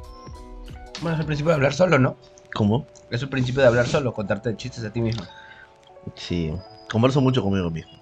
[0.99, 2.17] Bueno, es el principio de hablar solo, ¿no?
[2.53, 2.85] ¿Cómo?
[3.09, 5.23] Es el principio de hablar solo, contarte chistes a ti mismo.
[6.15, 6.53] Sí,
[6.91, 7.93] converso mucho conmigo mismo.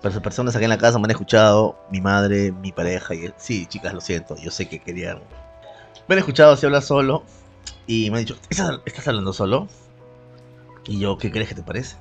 [0.00, 3.30] Pero las personas aquí en la casa me han escuchado, mi madre, mi pareja, y
[3.36, 5.20] sí, chicas, lo siento, yo sé que querían.
[6.08, 7.24] Me han escuchado si hablas solo
[7.86, 9.68] y me han dicho, ¿estás, estás hablando solo?
[10.86, 11.96] Y yo, ¿qué crees que te parece?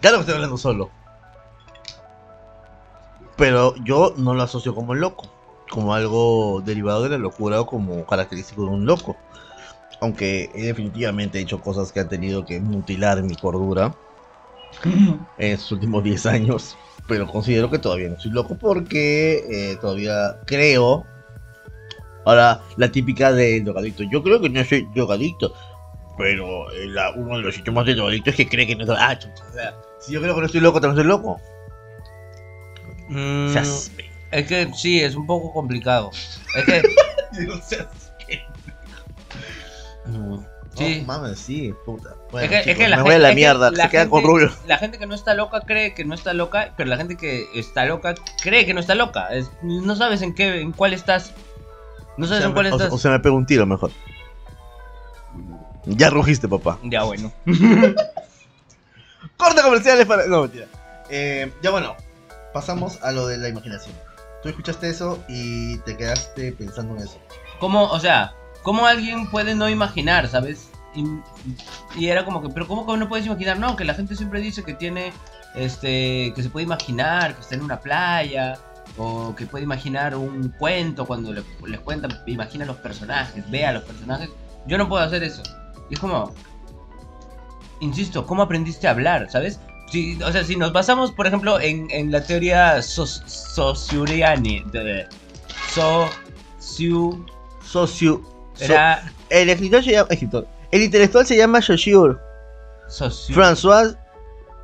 [0.00, 0.90] Claro que estoy hablando solo.
[3.36, 5.28] Pero yo no lo asocio como loco,
[5.70, 9.16] como algo derivado de la locura o como característico de un loco.
[10.00, 13.94] Aunque he definitivamente hecho cosas que han tenido que mutilar mi cordura
[14.84, 16.76] en estos últimos 10 años.
[17.06, 21.06] Pero considero que todavía no soy loco porque eh, todavía creo.
[22.30, 24.04] Ahora, la típica del drogadicto.
[24.04, 25.52] Yo creo que no soy drogadicto.
[26.16, 28.90] Pero eh, la- uno de los síntomas del drogadicto es que cree que no es
[28.90, 31.40] Ah, chucha, o sea, si yo creo que no estoy loco, también soy loco.
[33.08, 33.56] Mm,
[34.30, 36.10] es que sí, es un poco complicado.
[36.54, 36.82] Es que.
[40.06, 40.38] Mm,
[40.76, 41.00] sí.
[41.02, 42.10] Oh, mames, sí, puta.
[42.40, 44.08] Es que, es que la me gente, voy a la que mierda, la se quedan
[44.08, 44.50] con Rubio.
[44.66, 47.46] La gente que no está loca cree que no está loca, pero la gente que
[47.54, 49.28] está loca cree que no está loca.
[49.28, 51.32] Es- no sabes en qué, en cuál estás.
[52.16, 52.92] No O sabes en cuál me- o- estás.
[52.92, 53.90] o sea, me pego un tiro mejor.
[55.86, 56.78] Ya rugiste, papá.
[56.84, 57.32] ya bueno.
[59.36, 60.26] Corte comerciales para.
[60.26, 60.66] No, mentira.
[61.08, 61.96] Eh, ya bueno,
[62.52, 63.94] pasamos a lo de la imaginación.
[64.42, 67.18] Tú escuchaste eso y te quedaste pensando en eso.
[67.58, 70.70] ¿Cómo, o sea, cómo alguien puede no imaginar, sabes?
[70.94, 71.04] Y,
[71.98, 73.58] y era como que, pero ¿cómo no puedes imaginar?
[73.58, 75.12] No, que la gente siempre dice que tiene,
[75.54, 78.58] este, que se puede imaginar, que está en una playa,
[79.02, 83.72] o que puede imaginar un cuento cuando le- les cuentan, imagina los personajes, ve a
[83.72, 84.28] los personajes.
[84.66, 85.42] Yo no puedo hacer eso.
[85.88, 86.34] Y es como,
[87.80, 89.58] insisto, ¿cómo aprendiste a hablar, sabes?
[89.90, 95.06] Si, o sea, si nos basamos, por ejemplo, en, en la teoría soc- sociuriani, de
[95.72, 97.24] socio,
[97.62, 98.20] Socio.
[98.54, 100.08] so- era el escritor se llama.
[100.10, 100.46] Escritor.
[100.70, 102.16] El intelectual se llama Saussure.
[102.88, 103.96] socio, François.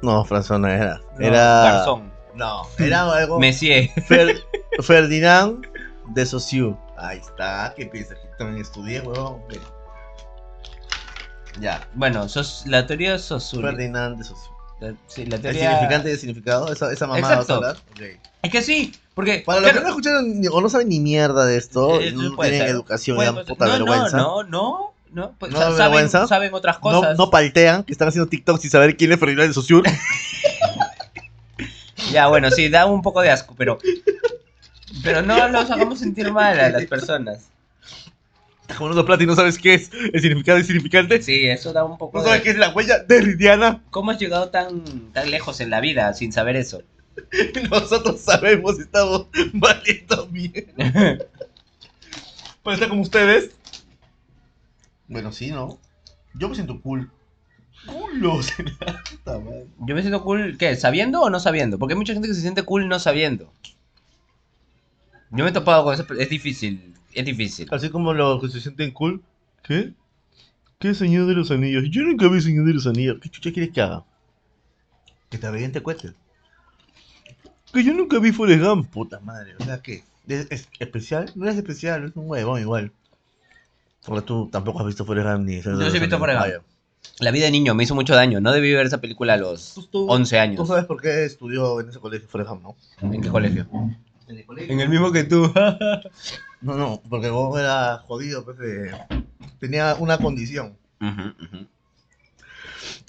[0.02, 1.00] No, François no era.
[1.18, 1.62] no, Era.
[1.62, 3.38] Garzón, No, era algo.
[3.40, 3.88] Messier.
[4.08, 4.42] Fer-
[4.82, 5.64] Ferdinand
[6.08, 6.76] de Saussure.
[6.98, 7.72] Ahí está.
[7.76, 8.18] ¿Qué piensas?
[8.18, 9.42] Que también estudié, huevón.
[11.60, 11.86] Ya.
[11.94, 13.66] Bueno, sos, la teoría sociuri.
[13.68, 14.54] Ferdinand de Saussure.
[14.80, 15.70] la- sí, la ¿El teoría...
[15.70, 16.72] significante y el significado?
[16.72, 17.76] ¿Esa, esa mamada vas a hablar?
[17.92, 18.00] Ok.
[18.42, 19.42] Es que sí, porque...
[19.44, 22.12] Para los que claro, no escucharon ni- o no saben ni mierda de esto, Eh,
[22.12, 22.68] no tienen ser.
[22.68, 24.16] educación, puede- puta no, vergüenza.
[24.18, 26.26] No, no, no, no, pues, ¿No saben, vergüenza?
[26.26, 27.16] saben otras No, cosas.
[27.18, 29.90] no paltean, que están haciendo TikTok sin saber quién es Ferdinand de Saussure.
[32.16, 33.78] Ya, bueno, sí, da un poco de asco, pero...
[35.04, 37.50] Pero no los hagamos sentir mal a las personas.
[38.62, 41.20] Estás cobrando plata y no sabes qué es el significado y significante.
[41.20, 42.44] Sí, eso da un poco No sabes de...
[42.44, 43.82] qué es la huella derridiana.
[43.90, 46.82] ¿Cómo has llegado tan, tan lejos en la vida sin saber eso?
[47.70, 50.72] Nosotros sabemos, estamos valiendo bien.
[52.62, 53.50] Para estar como ustedes.
[55.06, 55.78] Bueno, sí, ¿no?
[56.32, 57.10] Yo me siento cool.
[57.86, 58.72] Culo, será.
[59.10, 59.66] Puta madre.
[59.80, 60.76] Yo me siento cool, ¿qué?
[60.76, 61.78] ¿Sabiendo o no sabiendo?
[61.78, 63.52] Porque hay mucha gente que se siente cool no sabiendo.
[65.30, 67.68] Yo me he topado con eso, pero es difícil, es difícil.
[67.70, 69.22] Así como los que se sienten cool.
[69.62, 69.92] ¿Qué?
[70.78, 71.84] ¿Qué Señor de los Anillos?
[71.90, 73.18] Yo nunca vi Señor de los Anillos.
[73.20, 74.04] ¿Qué chucha quieres que haga?
[75.30, 76.12] Que te reviente cueste.
[77.72, 78.90] Que yo nunca vi Forrest Gump.
[78.90, 80.04] Puta madre, o sea, ¿qué?
[80.28, 81.32] ¿Es, es especial?
[81.34, 82.92] No es especial, es un huevón igual.
[84.06, 85.60] Ahora tú tampoco has visto Forrest Gump ni...
[85.60, 86.64] Yo sí he visto Forrest Gump.
[87.20, 88.40] La vida de niño me hizo mucho daño.
[88.40, 90.56] No debí ver esa película a los tú- 11 años.
[90.56, 92.76] Tú sabes por qué estudió en ese colegio Gump, ¿no?
[93.12, 93.66] ¿En qué colegio?
[94.28, 94.72] En el colegio.
[94.72, 95.52] En el mismo que tú.
[96.62, 98.90] No, no, porque vos era jodido, pues, de-
[99.60, 100.74] tenía una condición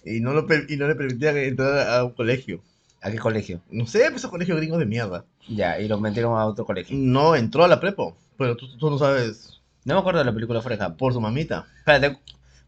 [0.04, 2.62] y no, lo y no le permitían entrar a un colegio.
[3.02, 3.62] ¿A qué colegio?
[3.72, 5.24] No sé, pues esos colegios gringos de mierda.
[5.48, 6.98] Ya, y lo metieron a otro colegio.
[7.00, 10.34] No, entró a la prepo, pero tú, tú no sabes No me acuerdo de la
[10.34, 10.98] película Gump.
[10.98, 11.66] por su mamita.
[11.80, 12.20] Espérate.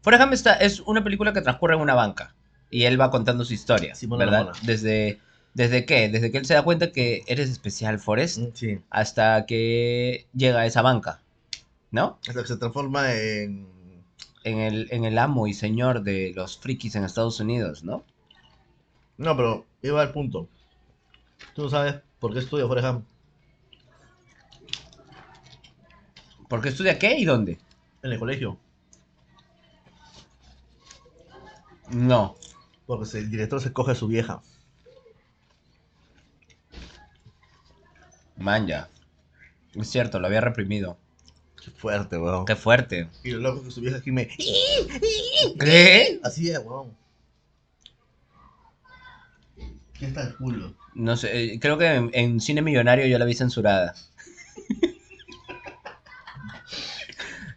[0.02, 2.34] Forrest Gump está, es una película que transcurre en una banca.
[2.70, 3.94] Y él va contando su historia.
[3.94, 4.46] Simón ¿Verdad?
[4.46, 4.58] Lamona.
[4.62, 5.20] Desde,
[5.54, 6.08] ¿Desde qué?
[6.08, 8.78] Desde que él se da cuenta que eres especial, Forrest, Sí.
[8.90, 11.20] hasta que llega a esa banca.
[11.90, 12.18] ¿No?
[12.28, 13.68] Hasta que se transforma en...
[14.42, 18.04] En el, en el amo y señor de los frikis en Estados Unidos, ¿no?
[19.18, 20.48] No, pero iba al punto.
[21.54, 23.04] Tú no sabes por qué estudia Forrest Gump.
[26.48, 27.58] ¿Por qué estudia qué y dónde?
[28.02, 28.56] En el colegio.
[31.92, 32.36] No.
[32.86, 34.42] Porque el director se coge a su vieja.
[38.36, 38.88] Man, ya.
[39.74, 40.96] Es cierto, lo había reprimido.
[41.62, 42.46] Qué fuerte, weón.
[42.46, 43.08] Qué fuerte.
[43.22, 44.28] Y lo loco que su vieja aquí me...
[45.58, 46.20] ¿Qué?
[46.24, 46.96] Así es, weón.
[49.98, 50.74] ¿Qué está el culo?
[50.94, 53.94] No sé, eh, creo que en, en Cine Millonario yo la vi censurada.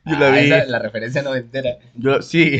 [0.05, 0.39] Yo la Ah, vi.
[0.51, 1.77] esa- la referencia no entera.
[1.95, 2.59] Yo, sí,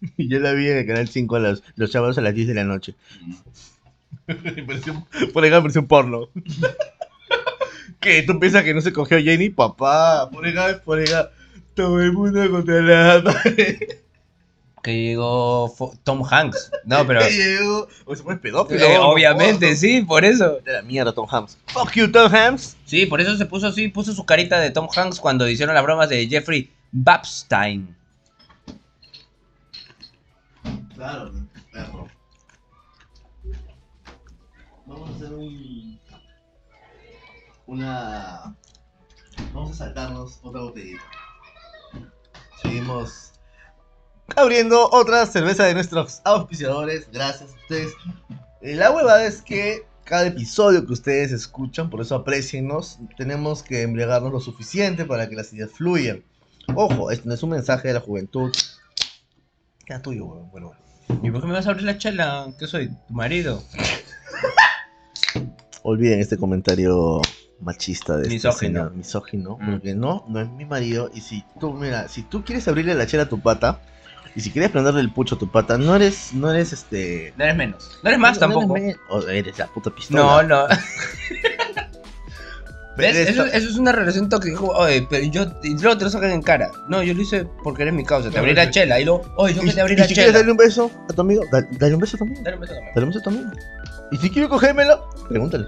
[0.16, 2.54] yo la vi en el canal 5 a los, los sábados a las 10 de
[2.54, 2.94] la noche.
[4.26, 6.28] Pareció- Por acá pareció un porno.
[8.00, 8.22] ¿Qué?
[8.22, 9.50] ¿Tú piensas que no se cogió a Jenny?
[9.50, 11.30] Papá, por acá, por acá.
[11.74, 13.76] Todo el mundo contra la pared.
[14.82, 16.70] Que llegó fo- Tom Hanks.
[16.86, 17.20] No, pero.
[17.28, 18.80] Llegó- O se pone pedófilo.
[18.82, 20.60] Eh, obviamente, sí, por eso.
[20.64, 21.58] De la mierda, Tom Hanks.
[21.66, 22.76] Fuck you, Tom Hanks.
[22.86, 25.84] Sí, por eso se puso así, puso su carita de Tom Hanks cuando hicieron las
[25.84, 27.94] bromas de Jeffrey Babstein.
[31.00, 31.32] Claro,
[31.72, 32.06] perro.
[34.84, 35.98] Vamos a hacer un.
[37.66, 38.54] Una.
[39.54, 41.02] Vamos a saltarnos otra botellita.
[42.60, 43.32] Seguimos
[44.36, 47.08] abriendo otra cerveza de nuestros auspiciadores.
[47.10, 47.94] Gracias a ustedes.
[48.60, 53.80] Eh, La huevada es que cada episodio que ustedes escuchan, por eso apreciennos, tenemos que
[53.80, 56.22] embriagarnos lo suficiente para que las ideas fluyan.
[56.74, 58.52] Ojo, este no es un mensaje de la juventud.
[59.86, 60.26] Queda tuyo.
[60.26, 60.89] Bueno, bueno.
[61.22, 62.46] ¿Y por qué me vas a abrir la chela?
[62.58, 62.88] ¿Qué soy?
[62.88, 63.62] ¿Tu marido?
[65.82, 67.20] Olviden este comentario
[67.60, 68.58] machista de este Misógino.
[68.80, 69.70] señor, misógino, Mm.
[69.70, 71.10] porque no, no es mi marido.
[71.14, 73.80] Y si tú, mira, si tú quieres abrirle la chela a tu pata,
[74.34, 77.34] y si quieres prenderle el pucho a tu pata, no eres, no eres este.
[77.36, 77.98] No eres menos.
[78.02, 78.66] No eres más no- tampoco.
[78.68, 80.20] No eres, me- o eres la puta pistola.
[80.22, 80.66] No, no.
[82.98, 84.60] Eso, es una relación tóxica.
[84.60, 85.46] Oye, pero yo.
[85.62, 86.70] Y luego te lo sacan en cara.
[86.88, 88.30] No, yo lo hice porque eres mi causa.
[88.30, 89.00] Te abrí la chela.
[89.00, 90.38] Y luego, oye, yo que te abrí la si quieres chela.
[90.38, 92.42] darle un beso a tu amigo, da- dale un beso también.
[92.44, 92.92] Dale un beso también.
[92.94, 94.10] Dale un beso.
[94.12, 95.66] Y si quiero cogérmelo, pregúntale.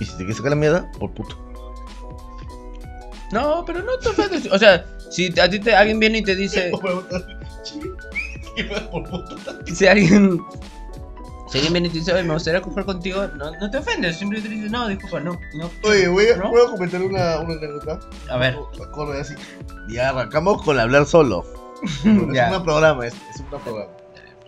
[0.00, 1.36] Y si te quieres sacar la mierda, por puto.
[3.30, 4.50] No, pero no te ofendes.
[4.50, 6.70] O sea, si a ti te, alguien viene y te dice.
[6.72, 7.24] O pregúntale,
[7.62, 7.78] "Sí,
[8.56, 9.36] ¿qué fue por puto?
[9.66, 10.40] Si alguien.
[11.48, 14.18] Si alguien viene y te dice, oye, me gustaría coger contigo, no, no te ofendes.
[14.18, 15.40] Simplemente dices, no, disculpa, no.
[15.54, 15.70] no.
[15.84, 16.50] Oye, voy a, ¿No?
[16.50, 18.00] voy a comentar una, una anécdota.
[18.28, 18.56] A ver.
[18.82, 19.34] Acorde así.
[19.88, 21.44] Ya arrancamos con hablar solo.
[21.82, 23.90] es un programa, es, es un programa.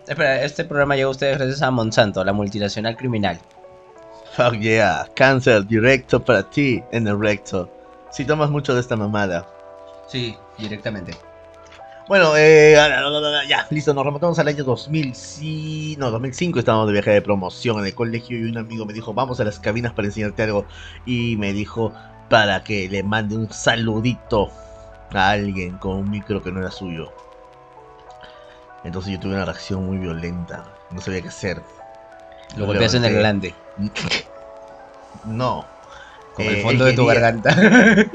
[0.07, 3.39] Espera, este programa llega a ustedes gracias a Monsanto, la multinacional criminal.
[4.35, 7.69] Fuck yeah, cáncer directo para ti en el recto.
[8.11, 9.47] Si tomas mucho de esta mamada.
[10.07, 11.13] Sí, directamente.
[12.11, 12.75] Bueno, eh,
[13.47, 17.79] ya, listo, nos remontamos al año 2000, sí, no, 2005 estábamos de viaje de promoción
[17.79, 20.65] en el colegio y un amigo me dijo, vamos a las cabinas para enseñarte algo.
[21.05, 21.93] Y me dijo
[22.29, 24.51] para que le mande un saludito
[25.13, 27.13] a alguien con un micro que no era suyo.
[28.83, 31.61] Entonces yo tuve una reacción muy violenta, no sabía qué hacer.
[32.57, 33.55] Lo golpeas en el glande,
[35.23, 35.65] No.
[36.33, 37.55] con Eh, el fondo él de tu garganta.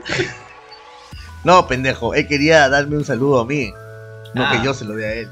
[1.45, 3.73] No, pendejo, él quería darme un saludo a mí,
[4.37, 4.53] no Ah.
[4.59, 5.29] que yo se lo dé a él.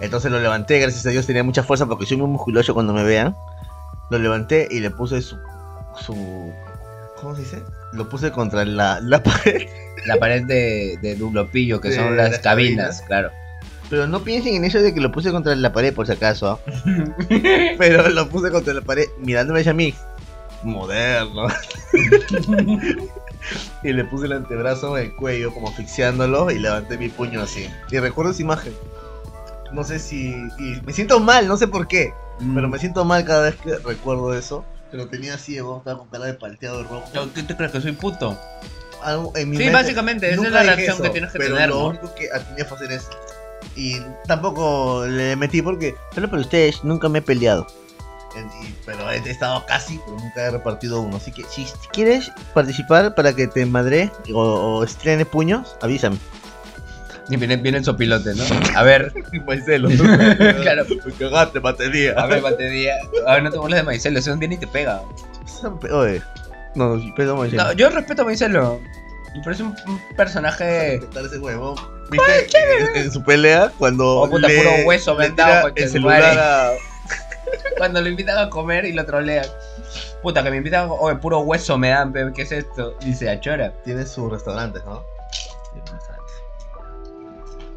[0.00, 3.02] Entonces lo levanté, gracias a Dios tenía mucha fuerza porque soy muy musculoso cuando me
[3.02, 3.34] vean.
[4.10, 5.36] Lo levanté y le puse su.
[6.00, 6.52] su
[7.20, 7.62] ¿Cómo se dice?
[7.92, 9.66] Lo puse contra la, la pared.
[10.06, 13.02] La pared de, de Dunlopillo, que De son las, las cabinas, cabinas.
[13.06, 13.30] claro.
[13.90, 16.50] Pero no piensen en eso de que lo puse contra la pared por si acaso.
[16.52, 16.58] ¿ah?
[17.78, 19.94] Pero lo puse contra la pared mirándome hacia mí.
[20.62, 21.46] Moderno.
[23.82, 27.68] y le puse el antebrazo en el cuello, como asfixiándolo, y levanté mi puño así.
[27.90, 28.74] Y recuerdo esa imagen.
[29.72, 30.30] No sé si.
[30.58, 32.12] Y me siento mal, no sé por qué.
[32.54, 34.64] Pero me siento mal cada vez que recuerdo eso.
[34.90, 37.04] Pero tenía ciego, estaba con cara de palteado rojo.
[37.34, 38.38] ¿Qué te crees que soy puto?
[39.02, 41.54] Algo en mi Sí, mente- básicamente, esa es la reacción eso, que tienes que pero
[41.54, 41.86] tener, Lo ¿no?
[41.88, 43.08] único que tenía que hacer es.
[43.76, 43.96] Y
[44.26, 45.94] tampoco le metí porque.
[46.14, 47.66] Solo por ustedes, nunca me he peleado.
[48.86, 51.16] Pero he estado casi, pero nunca he repartido uno.
[51.16, 56.18] Así que si quieres participar para que te madre o, o estrene puños, avísame.
[57.30, 58.44] Y viene, viene el sopilote, ¿no?
[58.74, 59.12] A ver,
[59.46, 59.88] Maicelo.
[60.62, 60.84] Claro.
[61.04, 62.14] Me cagaste, batería.
[62.16, 62.94] a ver, batería.
[63.26, 65.02] A ver, no te burles de Maicelo, ese un viene y te pega.
[65.90, 66.22] Oye.
[66.74, 67.64] No, pero Maicelo.
[67.64, 68.80] No, yo respeto a Maicelo.
[69.34, 71.00] Me parece un, un personaje.
[71.12, 71.74] ese.
[72.10, 72.46] ¿Viste
[72.94, 76.38] en, en su pelea cuando Oh, puta, le, puro hueso me le tira el celular
[76.38, 76.70] a...
[77.76, 79.46] Cuando lo invitan a comer y lo trolean.
[80.22, 82.94] Puta, que me invitan, oye, puro hueso me dan, ¿qué es esto?
[83.00, 83.72] Dice, achora.
[83.84, 85.02] Tiene sus restaurantes, ¿no?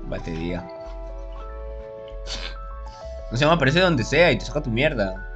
[0.03, 0.67] Batería.
[3.31, 5.29] No se me aparece donde sea y te saca tu mierda.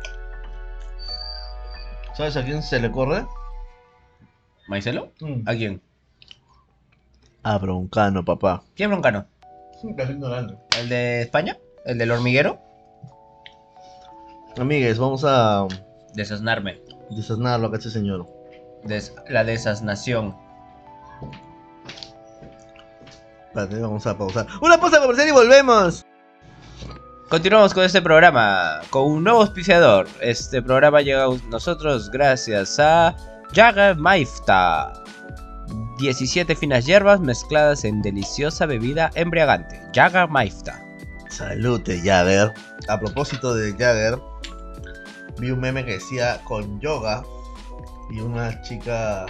[2.13, 3.25] ¿Sabes a quién se le corre?
[4.67, 5.11] ¿Maicelo?
[5.45, 5.81] ¿A quién?
[7.43, 8.63] A Broncano, papá.
[8.75, 9.27] ¿Quién es Broncano?
[9.83, 10.55] Ignorante.
[10.79, 11.57] ¿El de España?
[11.85, 12.59] ¿El del hormiguero?
[14.57, 15.67] Amigues, vamos a
[16.13, 16.81] Desasnarme.
[17.09, 18.27] desasnarlo acá este señor.
[18.83, 20.35] Des- la desasnación.
[23.47, 24.47] Espérate, vamos a pausar.
[24.61, 26.05] ¡Una pausa comercial y volvemos!
[27.29, 30.07] Continuamos con este programa, con un nuevo auspiciador.
[30.21, 33.15] Este programa llega a nosotros gracias a
[33.53, 34.93] Jagger Maifta.
[35.97, 39.81] 17 finas hierbas mezcladas en deliciosa bebida embriagante.
[39.93, 40.81] Jagger Maifta.
[41.29, 42.53] Salute, Jagger.
[42.87, 44.19] A propósito de Jagger,
[45.39, 47.23] vi un meme que decía con yoga
[48.09, 49.25] y una chica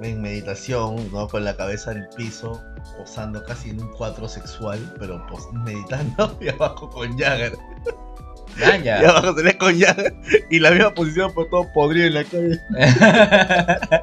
[0.00, 1.28] en meditación, ¿no?
[1.28, 2.62] Con la cabeza en el piso,
[2.98, 7.56] posando casi en un cuadro sexual, pero pos- meditando y abajo con Jagger.
[9.00, 10.14] Y abajo ve con Jagger
[10.50, 12.60] y la misma posición por todo podrido en la calle.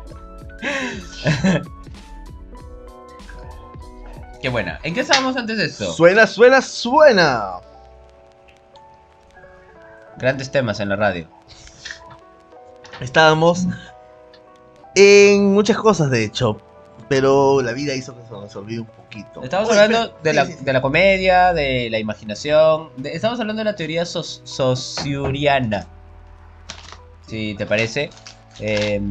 [4.42, 4.80] Qué buena.
[4.84, 5.92] ¿En qué estábamos antes de esto?
[5.92, 7.56] Suena, suena, suena.
[10.20, 11.28] Grandes temas en la radio.
[13.00, 13.66] Estábamos
[14.96, 16.60] en muchas cosas, de hecho.
[17.08, 19.42] Pero la vida hizo que se nos olvide un poquito.
[19.44, 20.64] Estamos Oye, hablando de sí, la, sí, sí.
[20.66, 22.90] de la comedia, de la imaginación.
[22.98, 25.88] de- estamos hablando de la teoría soc- sociuriana.
[27.28, 28.10] Si te parece.
[28.60, 29.02] Eh,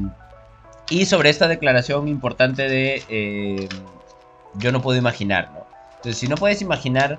[0.90, 3.68] y sobre esta declaración importante de eh,
[4.54, 5.66] yo no puedo imaginar, ¿no?
[5.96, 7.18] Entonces, si no puedes imaginar.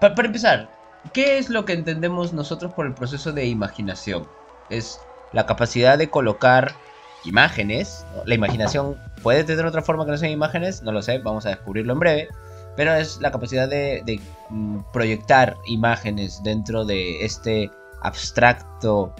[0.00, 0.68] pa- para empezar,
[1.12, 4.26] ¿qué es lo que entendemos nosotros por el proceso de imaginación?
[4.70, 5.00] Es
[5.32, 6.74] la capacidad de colocar
[7.24, 8.06] imágenes.
[8.24, 11.50] La imaginación puede tener otra forma que no sean imágenes, no lo sé, vamos a
[11.50, 12.28] descubrirlo en breve.
[12.76, 19.14] Pero es la capacidad de, de, mm, proyectar imágenes dentro de este abstracto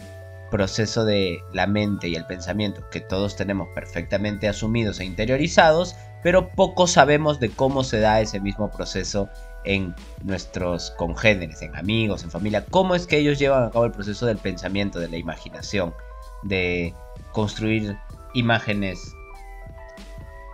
[0.51, 6.49] proceso de la mente y el pensamiento que todos tenemos perfectamente asumidos e interiorizados, pero
[6.51, 9.29] poco sabemos de cómo se da ese mismo proceso
[9.65, 13.93] en nuestros congéneres, en amigos, en familia, cómo es que ellos llevan a cabo el
[13.93, 15.95] proceso del pensamiento, de la imaginación,
[16.43, 16.95] de
[17.33, 17.97] construir
[18.35, 19.15] imágenes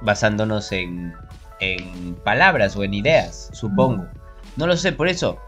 [0.00, 1.14] basándonos en,
[1.60, 4.06] en palabras o en ideas, supongo.
[4.56, 5.38] No lo sé, por eso,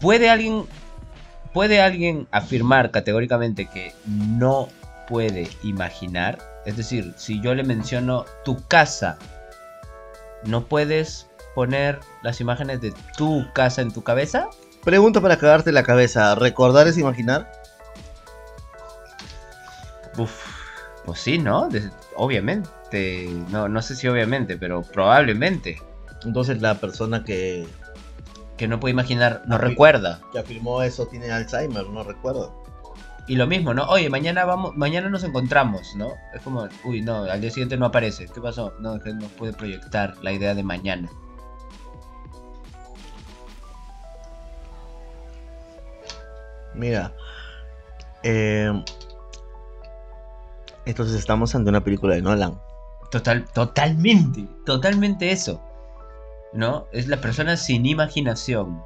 [0.00, 0.64] ¿puede alguien,
[1.52, 4.68] ¿puede alguien afirmar categóricamente que no
[5.08, 6.38] puede imaginar?
[6.66, 9.18] Es decir, si yo le menciono tu casa,
[10.44, 14.48] ¿no puedes poner las imágenes de tu casa en tu cabeza?
[14.84, 16.34] Pregunta para cagarte la cabeza.
[16.34, 17.50] ¿Recordar es imaginar?
[20.16, 20.32] Uf,
[21.04, 21.68] pues sí, ¿no?
[22.16, 23.28] Obviamente.
[23.50, 25.80] No, no sé si obviamente, pero probablemente.
[26.24, 27.66] Entonces la persona que,
[28.56, 30.20] Que no puede imaginar, no recuerda.
[30.32, 32.58] que afirmó eso tiene Alzheimer, no recuerdo.
[33.26, 33.84] Y lo mismo, ¿no?
[33.84, 36.12] Oye, mañana vamos, mañana nos encontramos, ¿no?
[36.34, 38.26] Es como, uy, no, al día siguiente no aparece.
[38.26, 38.74] ¿Qué pasó?
[38.80, 41.08] No, es que no puede proyectar la idea de mañana.
[46.74, 47.12] Mira.
[48.22, 48.72] eh,
[50.86, 52.60] entonces estamos ante una película de Nolan.
[53.10, 55.60] Total, totalmente, totalmente eso.
[56.52, 56.86] ¿No?
[56.92, 58.82] Es la persona sin imaginación.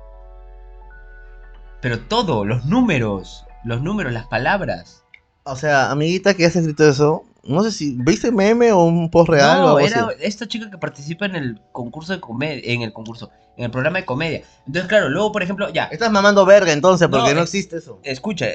[1.81, 5.05] Pero todo, los números, los números, las palabras.
[5.45, 9.29] O sea, amiguita que has escrito eso, no sé si viste meme o un post
[9.29, 10.17] real o no, algo era así.
[10.21, 13.99] esta chica que participa en el concurso de comedia, en el concurso, en el programa
[13.99, 14.43] de comedia.
[14.67, 18.01] Entonces, claro, luego, por ejemplo, ya, Estás mamando verga entonces, porque No, no, existe eso.
[18.03, 18.47] escucha,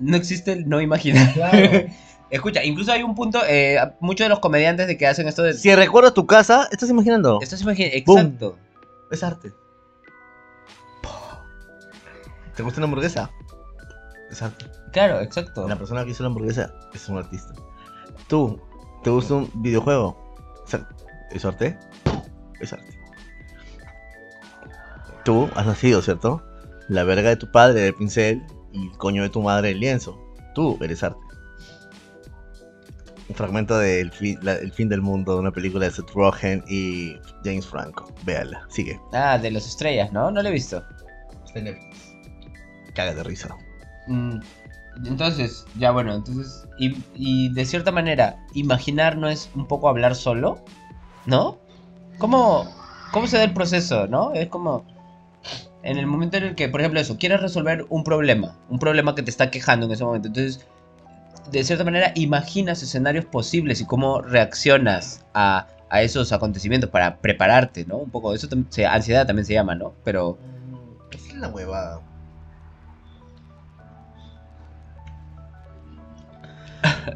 [0.00, 1.88] no existe el no imaginar.
[2.30, 5.52] Escucha, incluso hay un punto, eh, muchos de los comediantes de que hacen esto de...
[5.54, 7.40] Si recuerdas tu casa, ¿estás imaginando?
[7.42, 8.18] Estás imaginando, Boom.
[8.20, 8.58] exacto.
[9.10, 9.52] Es arte.
[12.54, 13.30] ¿Te gusta una hamburguesa?
[14.30, 14.66] Es arte.
[14.92, 15.66] Claro, exacto.
[15.66, 17.52] La persona que hizo la hamburguesa es un artista.
[18.30, 18.58] Tú,
[19.02, 20.16] ¿te gusta un videojuego?
[20.66, 20.88] Es ar-
[21.30, 21.76] ¿Es arte?
[22.60, 22.86] Es arte.
[25.24, 26.42] Tú has nacido, ¿cierto?
[26.88, 30.18] La verga de tu padre el pincel y el coño de tu madre el lienzo.
[30.54, 31.18] Tú eres arte.
[33.28, 36.10] Un fragmento de El fin, la- El fin del mundo, de una película de Seth
[36.14, 38.12] Rogen y James Franco.
[38.24, 39.00] Véala, sigue.
[39.12, 40.30] Ah, de las estrellas, ¿no?
[40.30, 40.82] No lo he visto.
[41.44, 41.98] Está en Netflix.
[42.94, 43.56] Caga de risa.
[44.08, 44.38] Mm,
[45.04, 50.14] Entonces, ya bueno, entonces, y, y de cierta manera, imaginar no es un poco hablar
[50.14, 50.58] solo,
[51.26, 51.58] ¿no?
[52.18, 52.68] ¿Cómo,
[53.12, 54.32] ¿Cómo se da el proceso, no?
[54.32, 54.84] Es como,
[55.82, 59.14] en el momento en el que, por ejemplo, eso, quieres resolver un problema, un problema
[59.14, 60.66] que te está quejando en ese momento, entonces,
[61.50, 67.86] de cierta manera, imaginas escenarios posibles y cómo reaccionas a, a esos acontecimientos para prepararte,
[67.86, 67.96] ¿no?
[67.96, 68.48] Un poco, eso
[68.88, 69.94] ansiedad también se llama, ¿no?
[70.04, 70.38] Pero...
[71.10, 72.00] ¿Qué es la huevada?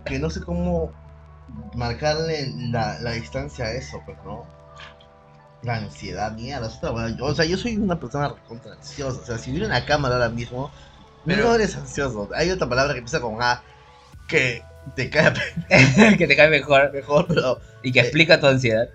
[0.05, 0.93] Que no sé cómo
[1.75, 4.45] marcarle la, la distancia a eso, pues, ¿no?
[5.63, 7.17] La ansiedad, mierda, es otra huevada.
[7.17, 9.21] Yo- o sea, yo soy una persona recontra ansiosa.
[9.21, 10.71] O sea, si hubiera una cámara ahora mismo,
[11.25, 12.29] Pero- no eres ansioso.
[12.35, 13.63] Hay otra palabra que empieza con A
[14.29, 14.63] que
[14.95, 15.33] te cae
[16.19, 18.89] que te cae mejor mejor, pero y que Eh, explica tu ansiedad.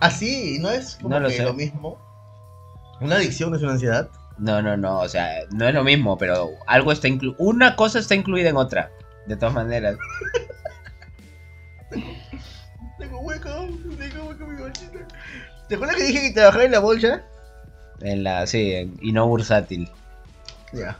[0.00, 1.42] así, ¿no es como No lo que sé.
[1.44, 1.98] lo mismo?
[3.00, 4.08] ¿Una adicción es una ansiedad?
[4.38, 7.36] No, no, no, o sea, no es lo mismo, pero algo está incluido.
[7.38, 8.90] Una cosa está incluida en otra,
[9.26, 9.96] de todas maneras.
[12.98, 13.50] Tengo hueco,
[13.98, 14.98] tengo hueco mi bolsita.
[15.68, 17.22] ¿Te acuerdas que dije que trabajaba en la bolsa?
[18.00, 19.90] En la, sí, en- y no bursátil.
[20.72, 20.98] Ya.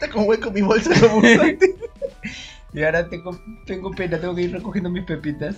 [0.00, 1.74] Está con hueco mi bolsa como bastante.
[2.72, 3.36] Y ahora tengo,
[3.66, 5.56] tengo pena, tengo que ir recogiendo mis pepitas.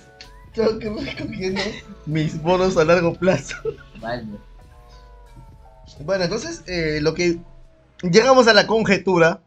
[0.55, 1.61] Tengo que ir recogiendo
[2.07, 3.55] mis bonos a largo plazo.
[4.01, 4.25] Vale.
[6.01, 7.39] Bueno, entonces, eh, lo que.
[8.03, 9.43] Llegamos a la conjetura.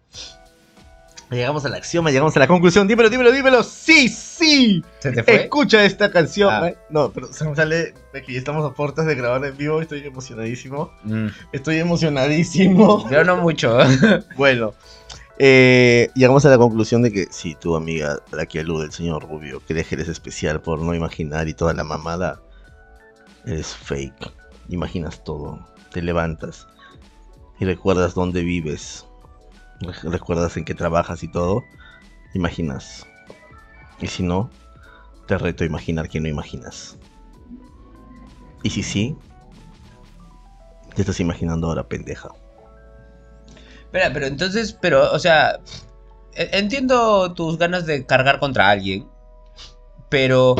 [1.32, 2.88] Llegamos al axioma, llegamos a la conclusión.
[2.88, 3.64] Dímelo, dímelo, dímelo.
[3.64, 4.84] ¡Sí, sí!
[5.00, 5.36] ¿Se te fue?
[5.44, 6.54] Escucha esta canción.
[6.54, 6.72] Ah.
[6.90, 9.82] No, pero se me sale de que ya estamos a puertas de grabar en vivo.
[9.82, 10.92] Estoy emocionadísimo.
[11.04, 13.10] Mm, Estoy emocionadísimo.
[13.12, 13.78] Yo no mucho.
[14.38, 14.74] Bueno,
[15.38, 18.92] eh, llegamos a la conclusión de que si tu amiga, a la que alude el
[18.92, 22.42] señor Rubio, crees que eres especial por no imaginar y toda la mamada,
[23.46, 24.32] eres fake.
[24.70, 25.60] Imaginas todo,
[25.92, 26.68] te levantas
[27.60, 29.06] y recuerdas dónde vives,
[30.04, 31.66] recuerdas en qué trabajas y todo,
[32.34, 33.06] imaginas.
[34.02, 34.52] Y si no,
[35.28, 36.98] te reto a imaginar que no imaginas.
[38.64, 39.18] Y si sí,
[40.96, 42.30] te estás imaginando ahora, pendeja.
[43.84, 45.60] Espera, pero entonces, pero, o sea,
[46.34, 49.08] e- entiendo tus ganas de cargar contra alguien,
[50.10, 50.56] pero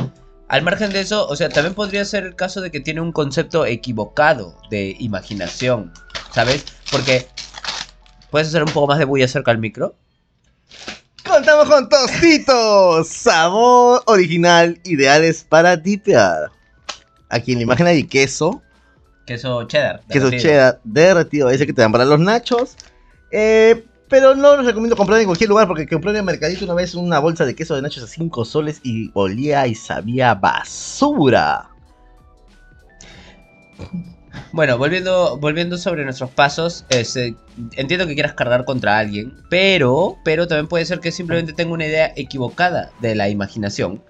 [0.48, 3.12] al margen de eso, o sea, también podría ser el caso de que tiene un
[3.12, 5.92] concepto equivocado de imaginación,
[6.32, 6.66] ¿sabes?
[6.92, 7.28] Porque,
[8.36, 9.96] ¿puedes hacer un poco más de bulla cerca al micro?
[11.26, 16.52] Contamos con tostitos, sabor original, ideales para dipear.
[17.30, 18.62] Aquí en la imagen hay queso,
[19.26, 20.02] Queso cheddar.
[20.10, 22.76] queso cheddar derretido, ese que te dan para los nachos.
[23.32, 26.74] Eh, pero no les recomiendo comprar en cualquier lugar porque compré en el mercadito una
[26.74, 31.70] vez una bolsa de queso de nachos a 5 soles y olía y sabía basura.
[34.52, 37.36] Bueno, volviendo, volviendo sobre nuestros pasos, este,
[37.76, 41.86] entiendo que quieras cargar contra alguien, pero, pero también puede ser que simplemente tenga una
[41.86, 44.02] idea equivocada de la imaginación,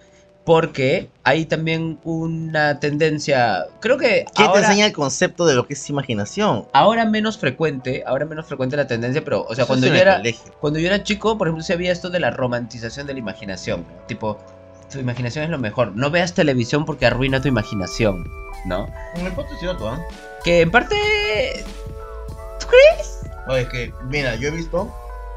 [0.45, 5.73] porque hay también una tendencia, creo que ¿Quién te enseña el concepto de lo que
[5.73, 6.67] es imaginación?
[6.73, 10.17] ahora menos frecuente, ahora menos frecuente la tendencia, pero, o sea, Eso cuando yo era,
[10.17, 10.53] colegio.
[10.59, 13.85] cuando yo era chico, por ejemplo, se había esto de la romantización de la imaginación,
[14.07, 14.37] tipo,
[14.91, 18.27] tu imaginación es lo mejor, no veas televisión porque arruina tu imaginación,
[18.65, 18.87] ¿no?
[19.15, 19.99] En el punto es cierto, ¿ah?
[20.43, 20.95] Que en parte
[23.47, 24.91] Oye, que, mira, yo he visto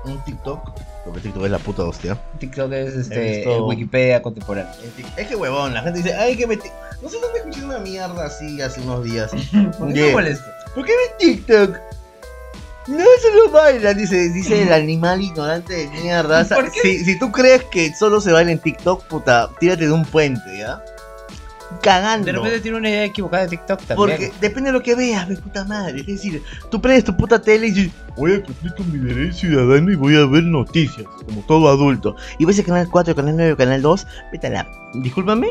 [0.05, 0.61] un TikTok,
[1.05, 2.19] porque TikTok es la puta hostia.
[2.39, 6.47] TikTok es este, visto- el Wikipedia Tik- Es que huevón, la gente dice, ay, que
[6.47, 6.57] me...
[6.57, 6.71] ti-".
[7.03, 9.31] No sé dónde escuché una mierda así hace unos días.
[9.79, 10.13] ¿Por qué Yeah.
[10.13, 10.47] molesta?
[10.75, 11.77] ¿Por qué ves TikTok?
[12.89, 16.41] No, eso no baila, dice, dice el animal ignorante de mierda.
[16.41, 16.81] O sea, ¿Por qué?
[16.81, 20.41] Si, si tú crees que solo se baila en TikTok, puta, tírate de un puente,
[20.59, 20.83] ¿ya?
[21.83, 22.25] Cagando.
[22.25, 23.97] De repente tiene una idea equivocada de TikTok también.
[23.97, 26.01] Porque depende de lo que veas, mi puta madre.
[26.01, 29.37] Es decir, tú prendes tu puta tele y dices, voy a cumplir con mi derecho
[29.41, 32.17] ciudadano y voy a ver noticias, como todo adulto.
[32.39, 34.67] Y ves el canal 4, canal 9, canal 2, vete a la...
[34.95, 35.49] Discúlpame,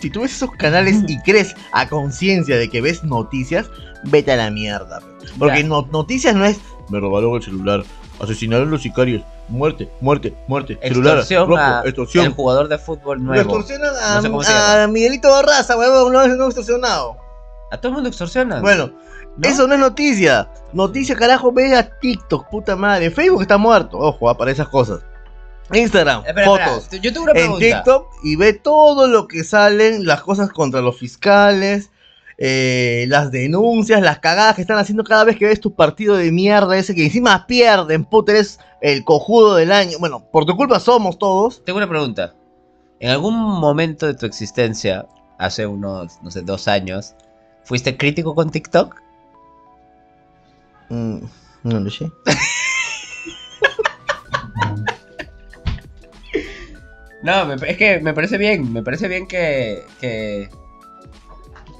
[0.00, 3.66] si tú ves esos canales y crees a conciencia de que ves noticias,
[4.04, 4.98] vete a la mierda.
[5.38, 6.58] Porque no- noticias no es,
[6.90, 7.82] me robaron el celular,
[8.20, 9.22] asesinaron los sicarios.
[9.48, 10.78] muerte, muerte, muerte.
[10.82, 12.26] Celular, Extorsión rojo, a extorsión.
[12.26, 13.42] el jugador de fútbol nuevo.
[13.42, 14.92] extorsionan a, No sé cómo se a llama.
[14.92, 17.16] Miguelito Barraza, huevón, no, no extorsionado.
[17.72, 18.62] A todo el mundo extorsionan.
[18.62, 18.90] Bueno,
[19.36, 19.48] ¿no?
[19.48, 20.48] eso no es noticia.
[20.72, 23.10] Noticia, carajo, ve a TikTok, puta madre.
[23.10, 25.00] Facebook está muerto, ojo, ah, para esas cosas.
[25.72, 26.78] Instagram, Espera, fotos.
[26.82, 27.64] espera, Yo tengo una en pregunta.
[27.64, 31.89] TikTok y ve todo lo que salen, las cosas contra los fiscales,
[32.42, 36.32] eh, las denuncias, las cagadas que están haciendo cada vez que ves tu partido de
[36.32, 39.98] mierda ese que encima pierden, puta, eres el cojudo del año.
[40.00, 41.62] Bueno, por tu culpa somos todos.
[41.66, 42.34] Tengo una pregunta.
[42.98, 45.06] ¿En algún momento de tu existencia,
[45.38, 47.14] hace unos, no sé, dos años,
[47.62, 48.96] fuiste crítico con TikTok?
[50.88, 51.18] Mm,
[51.64, 52.10] no lo sé.
[57.22, 60.48] No, es que me parece bien, me parece bien que, que,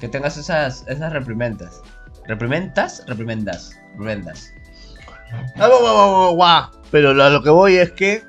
[0.01, 1.79] que tengas esas, esas reprimendas.
[2.27, 3.03] ¿Reprimendas?
[3.07, 3.71] Reprimendas.
[3.93, 4.51] Reprimendas.
[5.57, 6.71] Ah.
[6.91, 8.23] Pero lo- lo que voy es que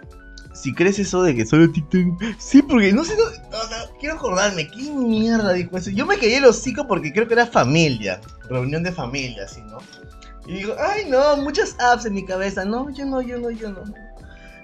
[0.54, 2.22] si crees eso de que solo TikTok.
[2.38, 3.16] Sí, porque no sé.
[3.16, 3.58] No,
[3.98, 4.68] quiero acordarme.
[4.68, 5.90] ¿Quién mierda dijo eso?
[5.90, 8.20] Yo me quedé el hocico porque creo que era familia.
[8.48, 9.78] Reunión de familia, así, ¿no?
[10.46, 12.64] Y digo, ay, no, muchas apps en mi cabeza.
[12.64, 13.82] No, yo no, yo no, yo no.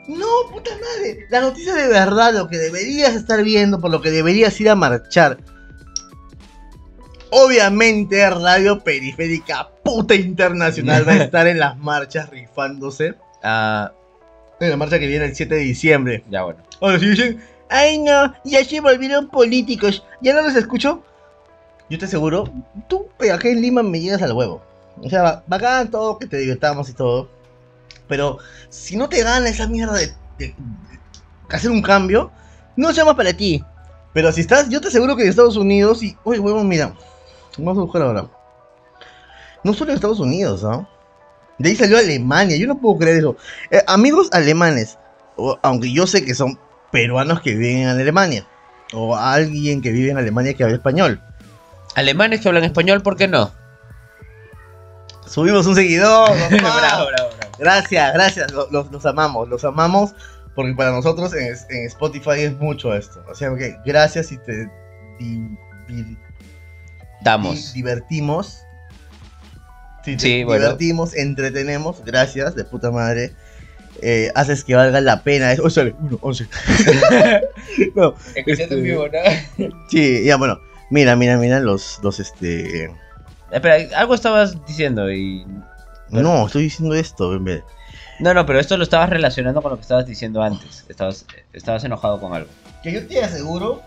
[0.09, 1.27] No, puta madre.
[1.31, 4.75] La noticia de verdad, lo que deberías estar viendo, por lo que deberías ir a
[4.75, 5.39] marchar.
[7.31, 13.15] Obviamente, Radio Periférica, puta internacional, va a estar en las marchas rifándose.
[13.43, 13.93] Ah,
[14.61, 16.25] En la marcha que viene el 7 de diciembre.
[16.31, 16.61] ya bueno.
[16.81, 21.03] Ahora si dicen, ay no, ya se volvieron políticos, ya no los escucho.
[21.91, 22.53] Yo te aseguro,
[22.89, 24.63] tú acá en Lima me llegas al huevo.
[25.03, 27.29] O sea, ba- bacán todo, que te divirtamos y todo.
[28.09, 30.07] Pero si no te gana esa mierda de,
[30.39, 30.55] de- de
[31.51, 32.31] hacer un cambio,
[32.77, 33.63] no llamas para ti.
[34.13, 36.95] Pero si estás, yo te aseguro que en Estados Unidos y, oye, huevo, mira,
[37.57, 38.27] vamos a buscar ahora.
[39.65, 40.89] No solo en Estados Unidos, ¿ah?
[41.59, 43.37] De ahí salió Alemania, yo no puedo creer eso.
[43.71, 44.97] Eh, amigos alemanes,
[45.37, 46.59] o- aunque yo sé que son
[46.93, 48.47] peruanos que viven en Alemania,
[48.93, 51.21] o alguien que vive en Alemania que habla español.
[51.97, 53.51] Alemanes que hablan español, ¿por qué no?
[55.27, 56.57] Subimos un seguidor, papá.
[56.59, 57.53] bravo, bravo, bravo.
[57.59, 60.15] Gracias, gracias, lo- los, los amamos, los amamos,
[60.55, 63.23] porque para nosotros en, en Spotify es mucho esto.
[63.29, 64.71] O sea, que gracias y te
[65.19, 65.57] di-
[67.23, 67.73] Damos.
[67.73, 68.63] di- divertimos.
[70.05, 70.65] Sí, Sí, bueno.
[70.65, 73.33] divertimos, entretenemos, gracias, de puta madre.
[74.01, 75.53] Eh, haces que valga la pena.
[75.53, 76.47] Es, oh, sale, uno, once.
[77.95, 79.69] no, Este- vivo, ¿no?
[79.91, 80.61] sí, ya bueno.
[80.91, 82.91] Mira, mira, mira los, los este.
[83.51, 85.47] Espera, algo estabas diciendo y...
[86.11, 87.63] No, estoy diciendo esto, en vez.
[88.21, 90.85] No, no, pero esto lo estabas relacionando con lo que estabas diciendo antes.
[90.89, 92.49] Estabas, estabas enojado con algo.
[92.83, 93.83] Que yo te aseguro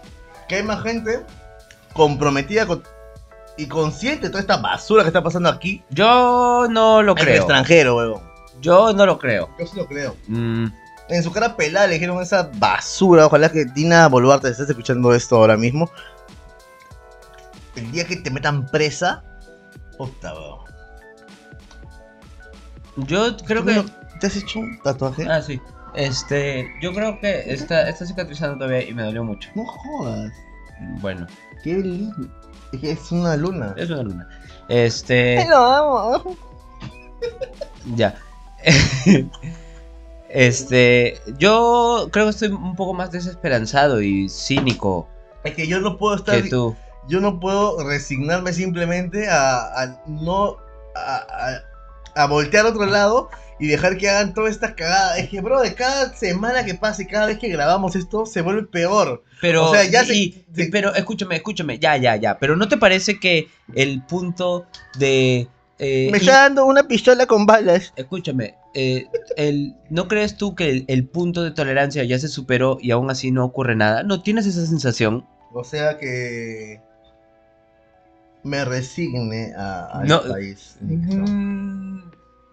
[0.48, 1.22] que hay más gente
[1.94, 2.84] comprometida con-
[3.58, 7.24] y consciente de toda esta basura que está pasando aquí Yo no lo en el
[7.26, 7.38] creo.
[7.38, 8.22] extranjero, weón.
[8.62, 9.50] Yo no lo creo.
[9.60, 10.16] Yo sí lo creo.
[10.28, 10.66] Mm,
[11.10, 13.26] En su cara pelada le dijeron esa basura.
[13.26, 15.90] Ojalá que Dina Boluarte estés escuchando esto ahora mismo.
[17.76, 19.24] El día que te metan presa.
[19.98, 20.60] Puta, weón.
[22.98, 23.86] yo creo ¿Tú que...
[24.20, 25.26] ¿Te has hecho un tatuaje?
[25.28, 25.60] Ah, sí.
[25.96, 29.50] Este, yo creo que está, está cicatrizando todavía y me dolió mucho.
[29.56, 30.32] No jodas.
[31.02, 31.26] Bueno,
[31.64, 32.28] Qué lindo.
[32.82, 33.74] Es una luna.
[33.78, 34.28] es una luna.
[34.70, 36.38] Este, lo amo.
[37.96, 38.16] ya.
[40.34, 45.08] Este, yo creo que estoy un poco más desesperanzado y cínico
[45.44, 46.42] Es que yo no puedo estar.
[46.42, 46.74] que tú.
[47.10, 50.56] yo no puedo resignarme simplemente a, a no
[50.96, 51.62] a, a-
[52.24, 53.30] a voltear a otro lado
[53.62, 55.18] y dejar que hagan toda esta cagada.
[55.18, 58.42] Es que, bro, de cada semana que pasa y cada vez que grabamos esto se
[58.42, 59.24] vuelve peor.
[59.40, 62.38] Pero, O sea, ya se- y- se- pero escúchame, escúchame, ya, ya, ya.
[62.40, 64.66] Pero ¿no te parece que el punto
[64.98, 65.48] de...
[65.80, 67.94] eh, Me y- está dando una pistola con balas.
[67.96, 69.06] Escúchame, eh,
[69.38, 73.10] el, ¿no crees tú que el, el punto de tolerancia ya se superó y aún
[73.12, 74.02] así no ocurre nada?
[74.04, 75.26] ¿No tienes esa sensación?
[75.54, 76.80] O sea que
[78.44, 80.22] me resigne a, al No.
[80.24, 80.78] país.
[80.82, 82.00] Mm,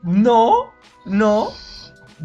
[0.08, 0.72] No,
[1.04, 1.48] no,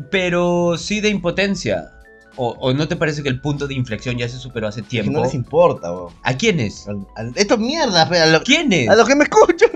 [0.10, 1.90] pero sí de impotencia.
[2.36, 4.88] ¿O, o no te parece que el punto de inflexión ya se superó hace Que
[4.88, 5.12] tiempo?
[5.12, 6.14] no les importa, weón.
[6.24, 6.88] ¿A quiénes?
[6.88, 8.90] Al- al- Esto es mierda, fe, a, lo- ¿Quiénes?
[8.90, 9.70] a los que me escuchan.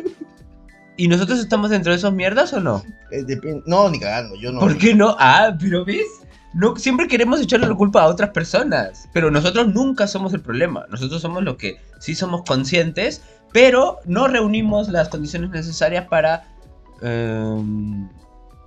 [0.96, 2.82] ¿Y nosotros estamos dentro de esos mierdas o no?
[3.12, 3.24] Eh,
[3.68, 4.60] no, ni cagando, yo no.
[4.62, 5.16] ¿Por qué no?
[5.20, 6.08] Ah, pero ves,
[6.56, 10.86] no, siempre queremos echarle la culpa a otras personas, pero nosotros nunca somos el problema.
[10.90, 13.22] Nosotros somos los que sí somos conscientes,
[13.54, 16.48] pero no reunimos las condiciones necesarias para
[17.02, 18.10] em,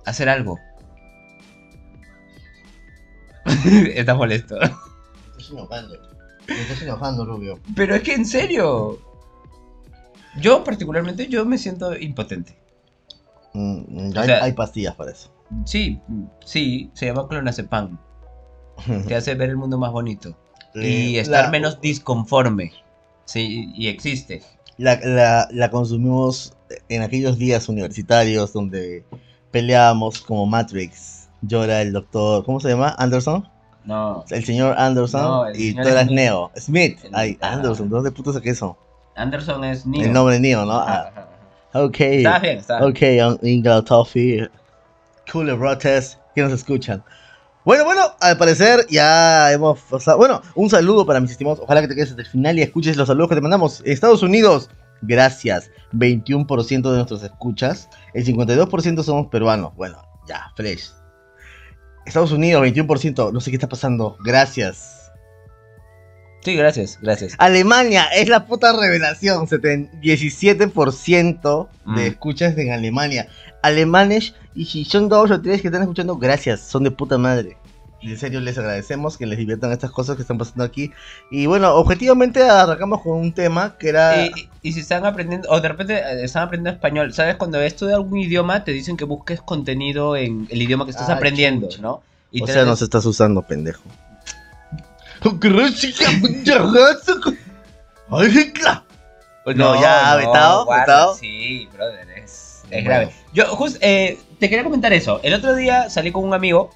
[0.05, 0.57] hacer algo.
[3.95, 4.55] Estás molesto.
[5.37, 5.95] Estoy enojando.
[6.47, 7.59] Me estás enojando, Rubio.
[7.75, 8.99] Pero es que en serio.
[10.39, 12.57] Yo particularmente yo me siento impotente.
[13.53, 15.29] Mm, O hay, sea- hay pastillas para eso.
[15.65, 15.99] Sí,
[16.45, 17.97] sí, se llama clonazepam.
[19.07, 20.37] Te hace ver el mundo más bonito.
[20.73, 22.71] Y estar la- menos disconforme.
[23.25, 24.41] Sí, y existe.
[24.77, 26.53] La, la, la consumimos
[26.89, 29.03] en aquellos días universitarios donde
[29.51, 31.29] peleábamos como Matrix.
[31.41, 32.95] Yo era el doctor, ¿cómo se llama?
[32.97, 33.47] ¿Anderson?
[33.83, 36.15] No, El señor Anderson No, el y señor tú eras Smith.
[36.15, 36.51] Neo.
[36.55, 36.99] Smith.
[37.03, 37.53] El- Ay, ah.
[37.53, 38.77] Anderson, ¿de dónde puto saqué eso?
[39.15, 40.03] Anderson es Neo.
[40.03, 40.73] El nombre Neo, ¿no?
[40.73, 41.11] Ah,
[41.73, 41.99] ok.
[41.99, 43.25] Estabas bien, estabas bien.
[43.31, 44.49] Ok, Inglaterra Toffee.
[45.31, 47.03] Cool Brotes, que nos escuchan.
[47.63, 50.17] Bueno, bueno, al parecer ya hemos pasado.
[50.17, 51.59] Bueno, un saludo para mis estimados.
[51.61, 53.83] Ojalá que te quedes hasta el final y escuches los saludos que te mandamos.
[53.85, 54.69] Estados Unidos,
[55.03, 55.69] gracias.
[55.93, 57.87] 21% de nuestros escuchas.
[58.13, 59.75] El 52% somos peruanos.
[59.75, 60.91] Bueno, ya, fresh.
[62.05, 63.31] Estados Unidos, 21%.
[63.31, 64.17] No sé qué está pasando.
[64.23, 65.00] Gracias.
[66.43, 67.35] Sí, gracias, gracias.
[67.37, 69.47] Alemania es la puta revelación.
[69.47, 71.99] seten- 17% de Mm.
[71.99, 73.27] escuchas en Alemania.
[73.61, 77.57] Alemanes, y si son dos o tres que están escuchando, gracias, son de puta madre.
[78.01, 80.91] En serio les agradecemos que les diviertan estas cosas que están pasando aquí.
[81.29, 84.25] Y bueno, objetivamente arrancamos con un tema que era.
[84.25, 87.35] Y, y- y si están aprendiendo, o de repente eh, están aprendiendo español, ¿sabes?
[87.35, 91.13] Cuando estudias algún idioma, te dicen que busques contenido en el idioma que estás Ah,
[91.13, 91.81] aprendiendo, chucha.
[91.83, 92.01] ¿no?
[92.31, 93.83] Y o sea, nos estás usando, pendejo.
[99.55, 101.15] No, ya, vetado, guarda, vetado.
[101.15, 102.85] Sí, brother, es, es Bueno.
[102.89, 103.11] grave.
[103.33, 105.19] Yo, justo, te quería comentar eso.
[105.23, 106.69] El otro día salí con un amigo,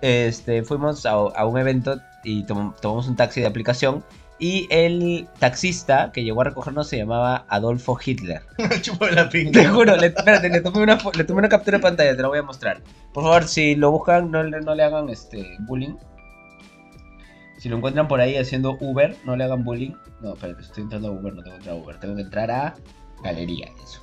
[0.00, 4.04] este, fuimos a, a un evento y tom- tomamos un taxi de aplicación.
[4.38, 8.42] Y el taxista que llegó a recogernos se llamaba Adolfo Hitler.
[8.82, 9.70] Chupo la Te pinga.
[9.70, 12.40] juro, le, espérate, le tomé, una, le tomé una captura de pantalla, te la voy
[12.40, 12.80] a mostrar.
[13.14, 15.94] Por favor, si lo buscan, no le, no le hagan este bullying.
[17.62, 19.92] Si lo encuentran por ahí haciendo Uber, no le hagan bullying.
[20.20, 22.00] No, espérate, estoy entrando a Uber, no tengo que entrar a Uber.
[22.00, 22.74] Tengo que entrar a
[23.22, 24.00] Galería, eso.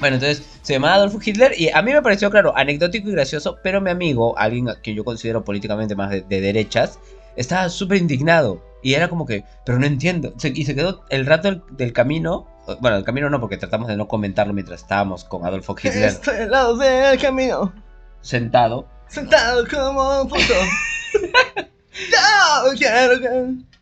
[0.00, 3.58] Bueno, entonces se llamaba Adolfo Hitler y a mí me pareció, claro, anecdótico y gracioso,
[3.62, 6.98] pero mi amigo, alguien que yo considero políticamente más de, de derechas,
[7.36, 8.60] estaba súper indignado.
[8.82, 10.34] Y era como que, pero no entiendo.
[10.36, 12.48] Se- y se quedó el rato del, del camino,
[12.80, 16.38] bueno, el camino no, porque tratamos de no comentarlo mientras estábamos con Adolfo Hitler Estoy
[16.38, 17.72] al lado del camino,
[18.20, 18.88] sentado.
[19.06, 20.42] sentado como un puto.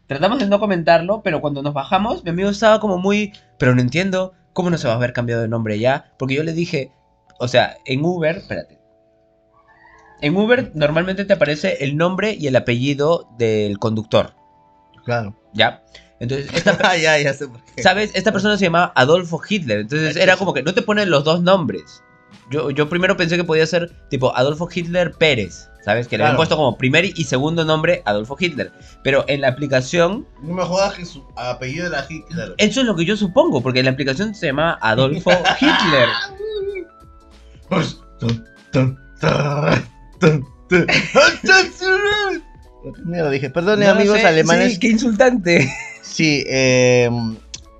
[0.07, 3.81] Tratamos de no comentarlo, pero cuando nos bajamos, mi amigo estaba como muy, pero no
[3.81, 6.13] entiendo, ¿cómo no se va a haber cambiado de nombre ya?
[6.19, 6.93] Porque yo le dije,
[7.39, 8.79] o sea, en Uber, espérate.
[10.21, 14.35] En Uber normalmente te aparece el nombre y el apellido del conductor,
[15.05, 15.37] Claro.
[15.53, 15.83] ¿ya?
[16.21, 17.83] Entonces, esta, Ah, ya, ya sé por qué.
[17.83, 18.11] ¿sabes?
[18.15, 21.43] Esta persona se llamaba Adolfo Hitler, entonces era como que no te ponen los dos
[21.43, 22.03] nombres.
[22.51, 26.07] Yo, yo primero pensé que podía ser tipo Adolfo Hitler Pérez, ¿sabes?
[26.07, 26.39] Que le habían Claro.
[26.39, 28.73] puesto como primer y segundo nombre Adolfo Hitler.
[29.03, 32.55] Pero en la aplicación No me jodas que su apellido era Hitler.
[32.59, 36.09] Eso es lo que yo supongo, porque la aplicación se llama Adolfo Hitler.
[43.05, 44.75] Mira, dije, perdone No amigos sé, alemanes.
[44.75, 45.69] Sí, qué insultante.
[46.03, 47.11] Sí, eh,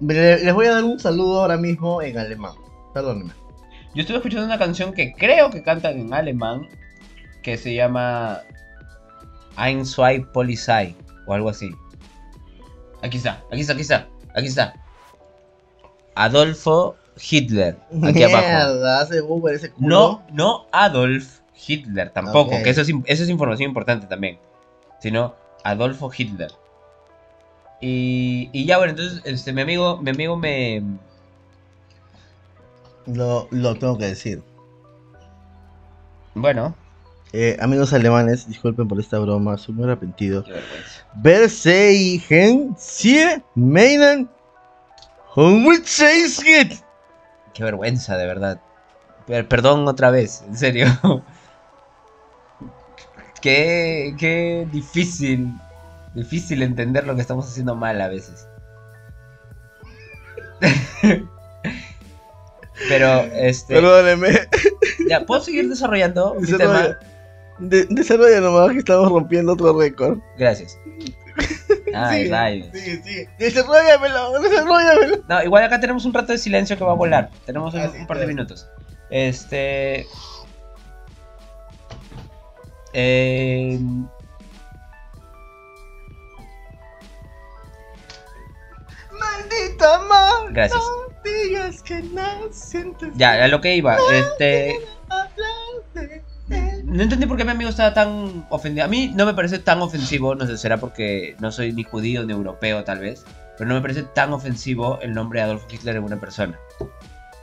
[0.01, 2.53] le- les voy a dar un saludo ahora mismo en alemán.
[2.93, 3.33] Perdónenme.
[3.97, 6.69] Yo estuve escuchando una canción que creo que cantan en alemán,
[7.43, 8.43] que se llama
[9.57, 10.95] Ein, zwei, Polizei,
[11.27, 11.71] o algo así.
[13.03, 14.75] Aquí está, aquí está, aquí está, aquí está.
[16.15, 19.49] Adolfo Hitler, aquí abajo.
[19.49, 19.89] Ese culo.
[19.89, 24.39] No, no Adolf Hitler tampoco, que eso es, eso es información importante también.
[25.01, 25.35] Sino
[25.65, 26.53] Adolfo Hitler.
[27.81, 30.83] Y, y ya bueno, entonces este, mi amigo, mi amigo me...
[33.07, 34.43] Lo, lo tengo que decir.
[36.35, 36.75] Bueno,
[37.33, 40.45] Eh, amigos alemanes, disculpen por esta broma, soy muy arrepentido.
[40.45, 41.07] qué vergüenza.
[41.17, 44.29] Verseigen Sie meinen.
[47.53, 48.61] Qué vergüenza, de verdad.
[49.27, 50.87] Per- perdón otra vez, en serio.
[53.43, 55.53] qué, qué difícil,
[56.15, 58.47] difícil entender lo que estamos haciendo mal a veces.
[62.89, 64.29] Pero, este, Perdóneme.
[65.09, 67.11] ya, ¿puedo seguir desarrollando mi Desarrolla, tema?
[67.59, 70.19] de- desarrolla nomás que estamos rompiendo otro récord.
[70.39, 70.79] Gracias.
[71.95, 72.69] Ay, Sigue, rayos.
[72.73, 73.29] Sigue, sigue.
[73.39, 75.17] Desarrollamelo, desarrollamelo.
[75.29, 77.31] No, igual acá tenemos un rato de silencio que va a volar.
[77.47, 78.69] Tenemos un, un par de minutos.
[79.11, 80.07] Este.
[82.93, 83.79] Eh,
[89.27, 90.53] Maldita madre.
[90.53, 90.81] Gracias.
[90.81, 92.23] No digas que no
[92.53, 93.09] sientes.
[93.15, 93.97] ya, a lo que iba.
[94.13, 94.81] Este.
[96.85, 98.85] No entendí por qué mi amigo estaba tan ofendido.
[98.85, 100.35] A mí no me parece tan ofensivo.
[100.35, 103.25] No sé, será porque no soy ni judío ni europeo, tal vez.
[103.59, 106.59] Pero no me parece tan ofensivo el nombre de Adolf Hitler en una persona.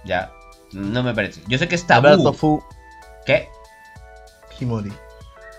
[0.05, 0.31] Ya.
[0.71, 1.41] No me parece.
[1.47, 2.63] Yo sé que es tabú.
[3.25, 3.49] ¿Qué?
[4.59, 4.91] himori.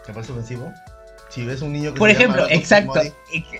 [0.06, 0.72] ¿Te parece ofensivo?
[1.34, 3.00] Si ves un niño que Por se ejemplo, exacto.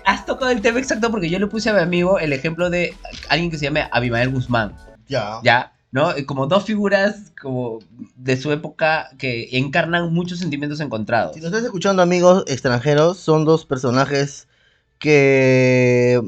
[0.05, 2.93] Has tocado el tema exacto porque yo le puse a mi amigo el ejemplo de
[3.29, 4.75] alguien que se llama Abimael Guzmán.
[5.07, 5.39] ya.
[5.43, 5.71] ¿Ya?
[5.91, 6.13] ¿No?
[6.25, 7.79] Como dos figuras como
[8.17, 11.35] de su época que encarnan muchos sentimientos encontrados.
[11.35, 14.47] Si nos estás escuchando, amigos extranjeros, son dos personajes
[14.99, 16.21] que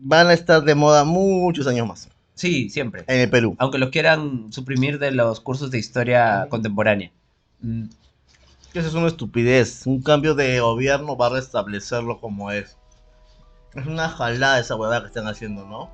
[0.00, 3.04] van a estar de moda muchos años más Sí, siempre.
[3.06, 3.54] en el Perú.
[3.58, 7.12] Aunque los quieran suprimir de los cursos de historia contemporánea.
[8.74, 9.86] Esa es una estupidez.
[9.86, 12.76] Un cambio de gobierno va a restablecerlo como es.
[13.74, 15.90] Es una jalada esa huevada que están haciendo, ¿no?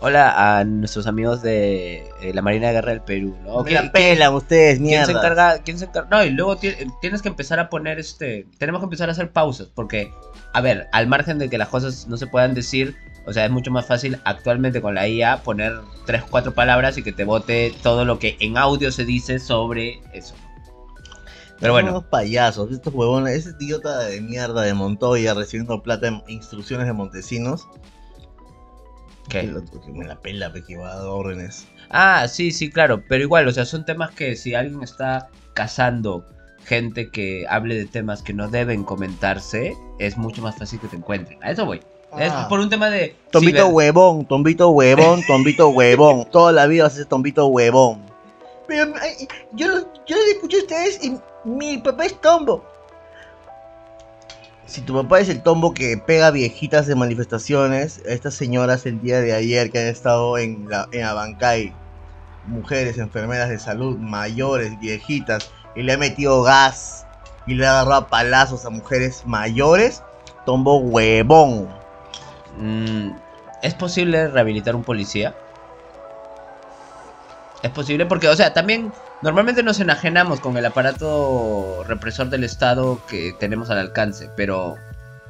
[0.00, 3.62] Hola a nuestros amigos de eh, la Marina de Guerra del Perú, ¿no?
[3.62, 5.06] Me ¿Quién- la pelan ustedes, ¿Quién mierda.
[5.06, 5.58] se encarga?
[5.62, 6.08] ¿Quién se encarga?
[6.10, 8.46] No, y luego ti- tienes que empezar a poner este.
[8.58, 9.68] Tenemos que empezar a hacer pausas.
[9.72, 10.12] Porque,
[10.52, 12.96] a ver, al margen de que las cosas no se puedan decir,
[13.26, 15.72] o sea, es mucho más fácil actualmente con la IA poner
[16.04, 20.00] tres, cuatro palabras y que te bote todo lo que en audio se dice sobre
[20.12, 20.34] eso.
[21.62, 26.22] Pero bueno, unos payasos, estos huevones, ese idiota de mierda de Montoya recibiendo plata en
[26.28, 27.66] instrucciones de Montesinos.
[29.28, 29.80] Que, ¿qué?
[29.86, 31.66] que me la pela, pe, que va a dar órdenes.
[31.90, 33.02] Ah, sí, sí, claro.
[33.08, 36.24] Pero igual, o sea, son temas que si alguien está cazando
[36.64, 40.96] gente que hable de temas que no deben comentarse, es mucho más fácil que te
[40.96, 41.38] encuentren.
[41.42, 41.80] A eso voy.
[42.18, 42.46] Es Ah.
[42.48, 43.16] por un tema de.
[43.30, 46.28] Tombito ciber- huevón, tombito huevón, tombito huevón.
[46.30, 48.02] Toda la vida ser tombito huevón.
[48.68, 48.92] Pero
[49.52, 49.66] yo,
[50.06, 52.64] yo les escuché a ustedes y mi papá es tombo.
[54.66, 59.20] Si tu papá es el tombo que pega viejitas de manifestaciones, estas señoras el día
[59.20, 61.74] de ayer que han estado en la en Abancay,
[62.46, 67.06] mujeres enfermeras de salud, mayores, viejitas, y le ha metido gas
[67.46, 70.02] y le ha agarrado a palazos a mujeres mayores,
[70.46, 71.68] tombo huevón.
[72.58, 73.10] Mm,
[73.62, 75.34] ¿Es posible rehabilitar un policía?
[77.62, 78.92] Es posible porque, o sea, también
[79.22, 84.76] normalmente nos enajenamos con el aparato represor del Estado que tenemos al alcance, pero,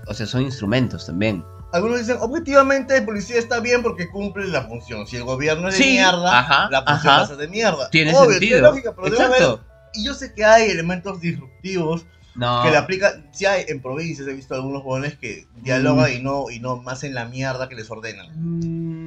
[0.07, 1.45] o sea, son instrumentos también.
[1.73, 5.07] Algunos dicen, objetivamente el policía está bien porque cumple la función.
[5.07, 7.89] Si el gobierno es de mierda, ajá, la función va a ser de mierda.
[7.91, 8.39] Tiene Obvio, sentido.
[8.41, 9.61] tiene lógica, pero Exacto.
[9.95, 12.63] y yo sé que hay elementos disruptivos No.
[12.63, 13.27] que le aplican.
[13.33, 16.15] Si hay en provincias, he visto algunos jóvenes que dialogan Mm.
[16.15, 18.27] y no y no más en la mierda que les ordenan.
[18.35, 19.02] Mm,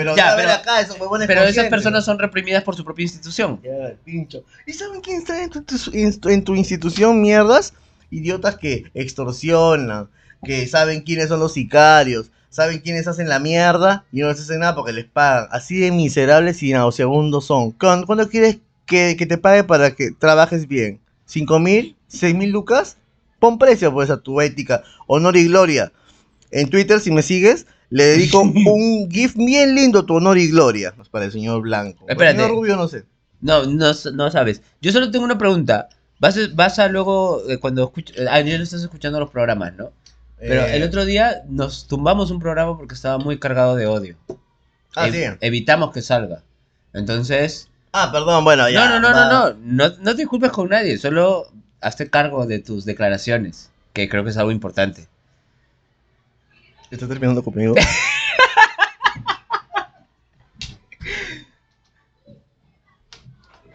[0.00, 3.02] Pero ya, ya, pero, acá esos huevones pero esas personas son reprimidas por su propia
[3.02, 3.60] institución.
[3.62, 4.44] Ya, pincho.
[4.66, 7.74] ¿Y saben quién está en tu, tu- en tu- en tu institución, mierdas?
[8.10, 10.08] Idiotas que extorsionan,
[10.44, 14.60] que saben quiénes son los sicarios, saben quiénes hacen la mierda y no les hacen
[14.60, 15.48] nada porque les pagan.
[15.52, 17.72] Así de miserables y nauseabundos son.
[17.72, 21.00] ¿Cuándo, cuándo quieres que, que te pague para que trabajes bien?
[21.26, 21.96] ¿Cinco mil?
[22.08, 22.96] ¿Seis mil lucas?
[23.38, 25.92] Pon precio pues a tu ética, honor y gloria.
[26.50, 30.48] En Twitter, si me sigues, le dedico un GIF bien lindo a tu honor y
[30.48, 30.92] gloria.
[30.96, 32.06] Pues para el señor Blanco.
[32.06, 32.36] Para el Espérate.
[32.38, 33.04] señor Rubio no sé.
[33.40, 34.62] No, no, no sabes.
[34.80, 35.88] Yo solo tengo una pregunta.
[36.18, 39.30] Vas a, vas a luego, eh, cuando escuch- eh, ah, ya no estás escuchando los
[39.30, 39.90] programas, ¿no?
[40.38, 44.16] Pero Eh, el otro día nos tumbamos un programa porque estaba muy cargado de odio.
[44.96, 45.22] Ah, sí.
[45.40, 46.42] Evitamos que salga.
[46.92, 48.88] Entonces, Ah, perdón, bueno, ya.
[48.88, 49.56] no, no, no, no, no,
[49.88, 51.46] no, no te disculpes con nadie, solo
[51.80, 55.08] hazte cargo de tus declaraciones, que creo que es algo importante.
[56.90, 57.74] ¿Estás terminando conmigo?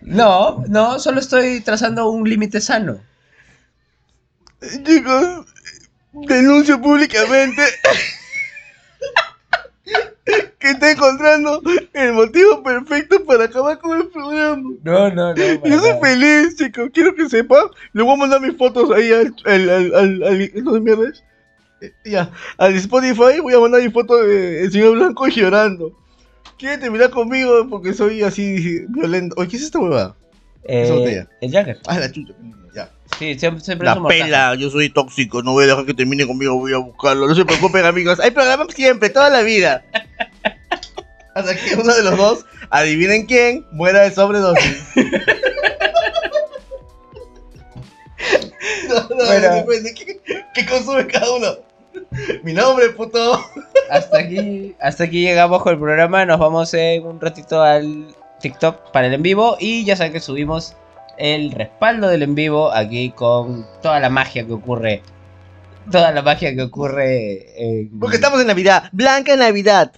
[0.01, 2.99] No, no, solo estoy trazando un límite sano.
[4.83, 5.45] Chicos,
[6.13, 7.61] denuncio públicamente
[10.59, 11.61] que está encontrando
[11.93, 14.69] el motivo perfecto para acabar con el programa.
[14.83, 15.65] No, no, no.
[15.65, 16.89] Yo soy feliz, chicos.
[16.93, 17.69] Quiero que sepa.
[17.93, 19.35] Le voy a mandar mis fotos ahí al.
[19.45, 20.75] al, al, al, al- ¿no
[22.05, 25.91] Ya, al Spotify voy a mandar mi foto del señor Blanco llorando.
[26.57, 29.35] Quiere terminar conmigo porque soy así violento.
[29.37, 30.15] Oye, ¿qué es esta huevada?
[30.63, 31.27] Botella.
[31.41, 31.77] el Jagger.
[31.85, 32.33] Ah, la chucha.
[32.73, 32.89] Ya.
[33.19, 34.23] Sí, siempre, siempre La es un mortaje.
[34.23, 37.27] pela, yo soy tóxico, no voy a dejar que termine conmigo, voy a buscarlo.
[37.27, 38.19] No se preocupen, amigos.
[38.19, 39.83] Hay programa siempre, toda la vida.
[41.35, 44.83] Hasta que uno de los dos, adivinen quién, muera de sobredosis.
[48.89, 49.55] no, no, Bueno.
[49.55, 49.93] depende.
[49.93, 50.19] ¿Qué,
[50.53, 51.57] qué consume cada uno?
[52.43, 53.39] Mi nombre, puto.
[53.89, 56.25] Hasta aquí, hasta aquí llegamos con el programa.
[56.25, 58.07] Nos vamos en un ratito al
[58.41, 59.57] TikTok para el en vivo.
[59.59, 60.75] Y ya saben que subimos
[61.17, 65.01] el respaldo del en vivo aquí con toda la magia que ocurre.
[65.91, 67.45] Toda la magia que ocurre.
[67.61, 68.89] en- Porque estamos en Navidad.
[68.91, 69.91] Blanca Navidad.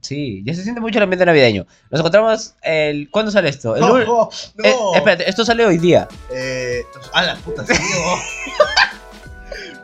[0.00, 1.64] Sí, ya se siente mucho el ambiente navideño.
[1.90, 3.08] Nos encontramos el.
[3.10, 3.76] ¿Cuándo sale esto?
[3.76, 4.30] El No, no, no.
[4.64, 6.08] Eh, espérate, esto sale hoy día.
[6.32, 7.72] Eh, a la puta, sí,
[8.04, 8.18] oh.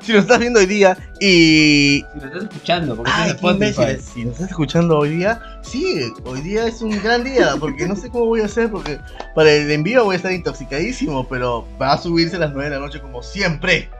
[0.08, 2.02] si nos estás viendo hoy día y.
[2.14, 4.04] Si me estás escuchando, porque Ay, qué imbéciles.
[4.04, 7.94] Si nos estás escuchando hoy día, sí, hoy día es un gran día, porque no
[7.94, 8.98] sé cómo voy a hacer, porque
[9.34, 12.76] para el envío voy a estar intoxicadísimo, pero va a subirse a las 9 de
[12.76, 13.90] la noche como siempre.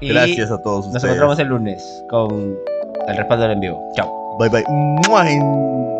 [0.00, 1.04] Y Gracias a todos Nos ustedes.
[1.04, 2.56] encontramos el lunes con
[3.06, 3.92] el respaldo del en vivo.
[3.94, 4.38] Chao.
[4.38, 5.97] Bye bye.